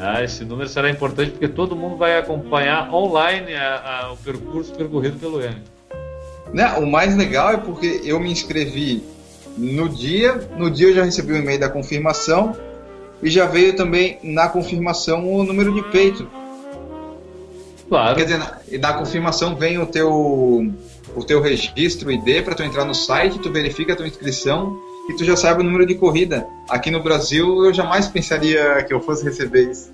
[0.00, 4.72] Ah, esse número será importante porque todo mundo vai acompanhar online a, a, o percurso
[4.74, 5.56] percorrido pelo N.
[6.52, 6.72] Né?
[6.78, 9.02] O mais legal é porque eu me inscrevi
[9.58, 12.56] no dia, no dia eu já recebi o um e-mail da confirmação
[13.22, 16.28] e já veio também na confirmação o número de peito.
[17.88, 18.16] Claro.
[18.16, 20.72] Quer dizer, na, na confirmação vem o teu
[21.16, 24.78] o teu registro ID para tu entrar no site, tu verifica a tua inscrição
[25.08, 26.46] e tu já sabe o número de corrida.
[26.68, 29.90] Aqui no Brasil eu jamais pensaria que eu fosse receber isso.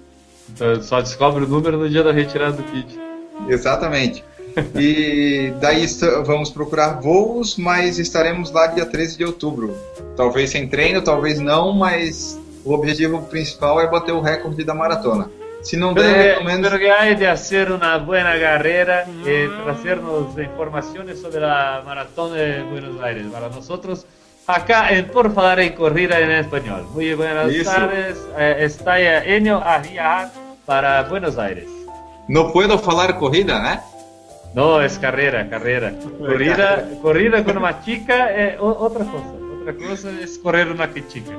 [0.83, 2.99] Só descobre o número no dia da retirada do kit.
[3.49, 4.23] Exatamente.
[4.75, 5.87] E daí
[6.25, 9.77] vamos procurar voos, mas estaremos lá dia 13 de outubro.
[10.17, 15.29] Talvez sem treino, talvez não, mas o objetivo principal é bater o recorde da maratona.
[15.63, 16.69] Se não der, pelo menos.
[16.69, 22.63] Pero que hay de hacer una buena carrera, eh, traernos informaciones sobre la maratón de
[22.63, 24.07] Buenos Aires para nosotros
[24.47, 26.87] acá en Por Falar en Corrida en Español.
[26.93, 27.71] Muy buenas Isso.
[27.71, 30.31] tardes, eh, está Enio a viajar
[30.67, 31.69] para Buenos Aires.
[32.29, 33.83] Não puedo falar corrida, né?
[34.55, 35.93] No, es carrera, carrera.
[36.19, 39.35] Corrida, corrida con una chica es otra cosa.
[39.61, 41.33] Otra cosa es correr una chica.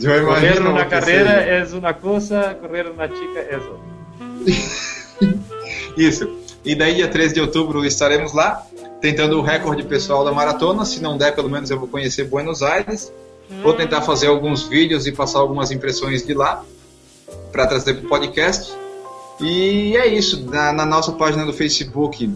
[0.00, 1.58] Eu Correr una carrera seja.
[1.58, 3.92] es una cosa, correr una chica es otra.
[5.96, 6.28] Isso.
[6.64, 8.64] E daí, dia 13 de outubro, estaremos lá,
[9.00, 10.84] tentando o recorde pessoal da maratona.
[10.84, 13.12] Se não der, pelo menos eu vou conhecer Buenos Aires.
[13.62, 16.64] Vou tentar fazer alguns vídeos e passar algumas impressões de lá
[17.50, 18.72] para trazer para o podcast.
[19.40, 20.48] E é isso.
[20.48, 22.30] Na, na nossa página do Facebook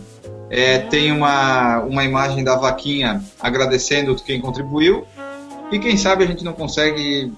[0.48, 5.06] é, tem uma, uma imagem da vaquinha agradecendo quem contribuiu.
[5.70, 7.32] E quem sabe a gente não consegue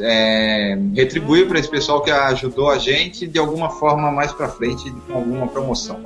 [0.00, 4.90] é, retribuir para esse pessoal que ajudou a gente de alguma forma mais para frente
[5.06, 6.04] com alguma promoção.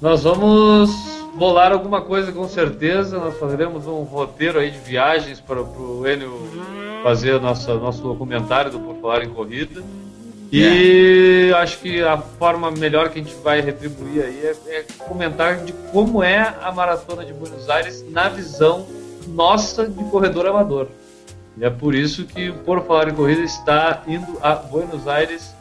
[0.00, 0.90] Nós vamos
[1.34, 3.18] bolar alguma coisa com certeza.
[3.18, 6.48] Nós faremos um roteiro aí de viagens para o Enio
[7.02, 9.82] fazer nossa, nosso documentário do Por Falar em Corrida.
[10.52, 15.56] E acho que a forma melhor que a gente vai retribuir aí é, é comentar
[15.64, 18.86] de como é a maratona de Buenos Aires na visão
[19.28, 20.88] nossa de corredor amador.
[21.56, 25.54] E é por isso que Por Falar em Corrida está indo a Buenos Aires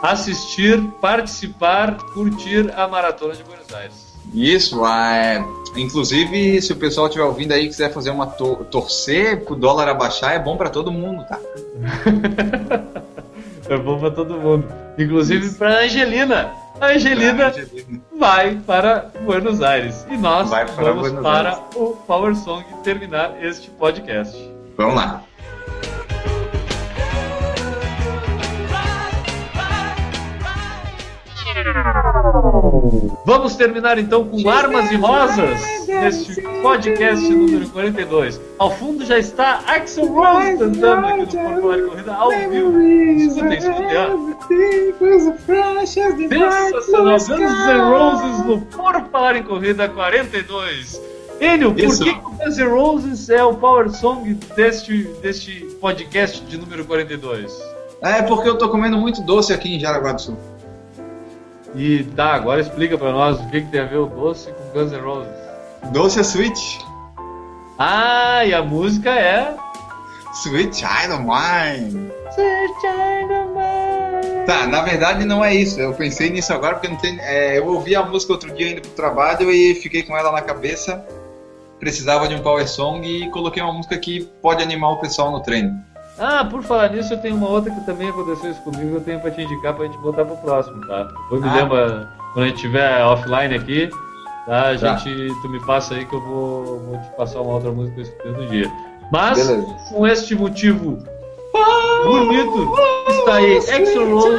[0.00, 4.10] assistir, participar, curtir a maratona de Buenos Aires.
[4.32, 5.44] Isso, é,
[5.76, 9.88] inclusive se o pessoal estiver ouvindo aí e quiser fazer uma to torcer pro dólar
[9.88, 11.38] abaixar, é bom para todo mundo, tá?
[13.70, 14.66] É bom para todo mundo,
[14.98, 16.50] inclusive para Angelina.
[16.80, 18.00] A Angelina Angelina.
[18.18, 21.64] vai para Buenos Aires e nós Vai para vamos Buenos para Aires.
[21.76, 24.36] o Power Song terminar este podcast.
[24.76, 25.22] Vamos lá.
[33.24, 38.40] Vamos terminar então com Armas e Rosas neste podcast número 42.
[38.58, 42.80] Ao fundo já está Axel Rose cantando aqui no Por Falar em Corrida ao vivo.
[42.80, 43.96] Escutem, escutem.
[46.70, 51.00] Sensacional, Guns N' Roses no Por Falar em Corrida 42.
[51.40, 52.04] Enio, por Isso.
[52.04, 57.52] que o Guns N' Roses é o power song deste, deste podcast de número 42?
[58.02, 60.36] É porque eu tô comendo muito doce aqui em Jaraguá do Sul.
[61.74, 64.78] E tá, agora explica pra nós o que, que tem a ver o doce com
[64.78, 65.32] Guns N' Roses.
[65.92, 66.78] Doce é sweet.
[67.78, 69.56] Ah, e a música é.
[70.42, 72.10] Sweet Child of Mine.
[74.46, 75.80] Tá, na verdade não é isso.
[75.80, 77.18] Eu pensei nisso agora porque não tem.
[77.20, 80.42] é, eu ouvi a música outro dia indo pro trabalho e fiquei com ela na
[80.42, 81.04] cabeça.
[81.78, 85.40] Precisava de um power song e coloquei uma música que pode animar o pessoal no
[85.40, 85.82] treino.
[86.20, 89.18] Ah, por falar nisso, eu tenho uma outra que também aconteceu isso comigo, eu tenho
[89.20, 91.04] pra te indicar pra gente botar pro próximo, tá?
[91.04, 91.54] Depois me Ah.
[91.54, 93.90] lembra, quando a gente estiver offline aqui,
[94.46, 94.68] Tá?
[94.68, 97.94] A gente, tu me passa aí que eu vou, vou te passar uma outra música
[97.94, 98.72] que eu escutei no dia.
[99.12, 99.76] Mas, Beleza.
[99.90, 100.98] com este motivo
[102.04, 102.74] bonito,
[103.10, 104.36] está aí Extra Rose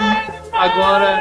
[0.52, 1.18] agora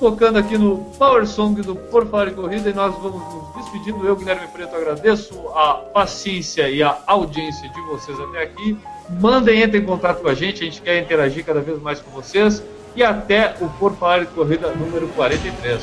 [0.00, 4.04] tocando aqui no Power Song do Por Falar em Corrida e nós vamos nos despedindo.
[4.04, 8.76] Eu, Guilherme Preto, agradeço a paciência e a audiência de vocês até aqui.
[9.20, 12.10] Mandem, entrem em contato com a gente, a gente quer interagir cada vez mais com
[12.10, 12.62] vocês.
[12.94, 15.80] E até o Por Falar em Corrida número 43.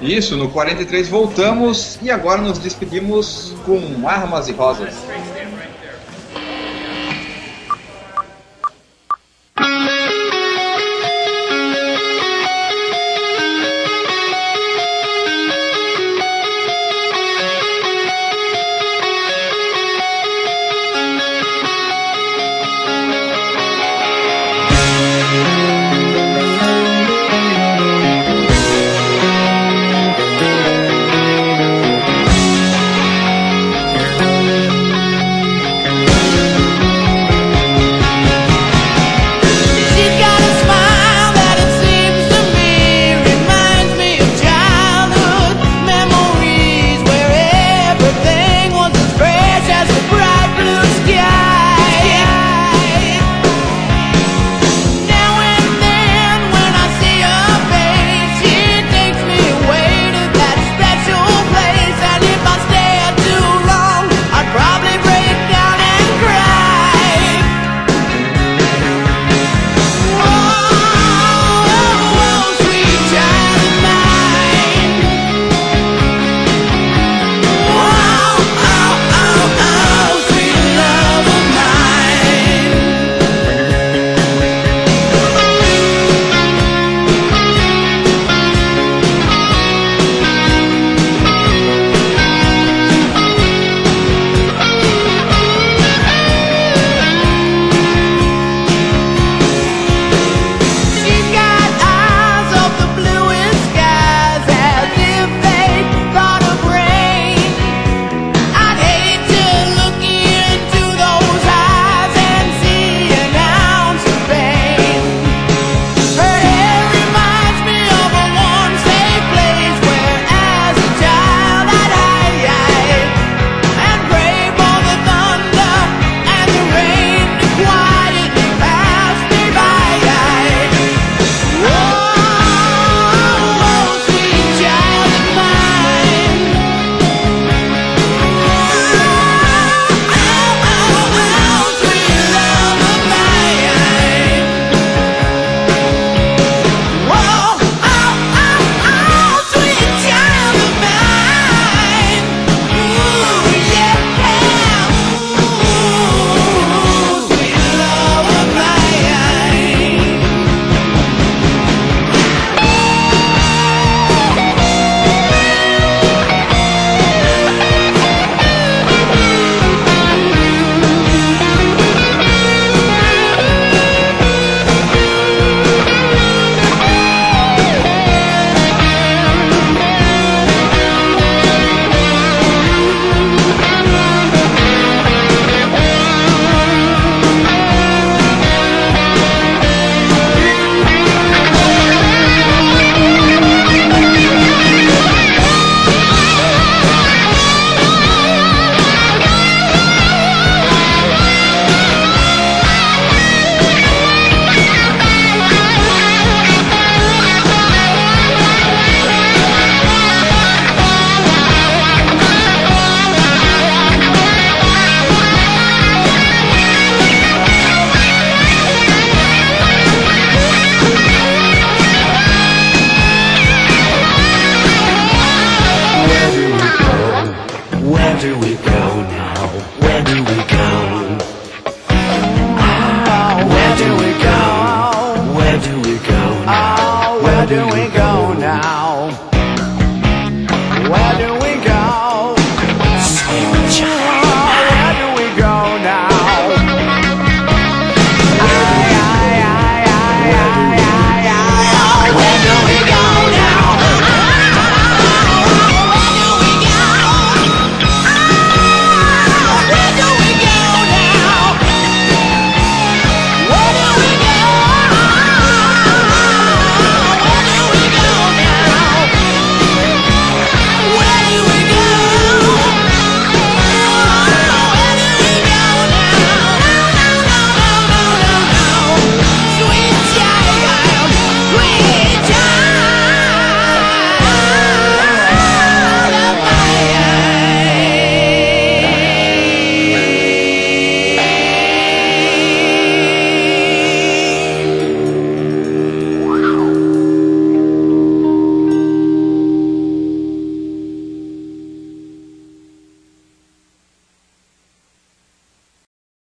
[0.00, 4.94] Isso, no 43 voltamos e agora nos despedimos com armas e rosas.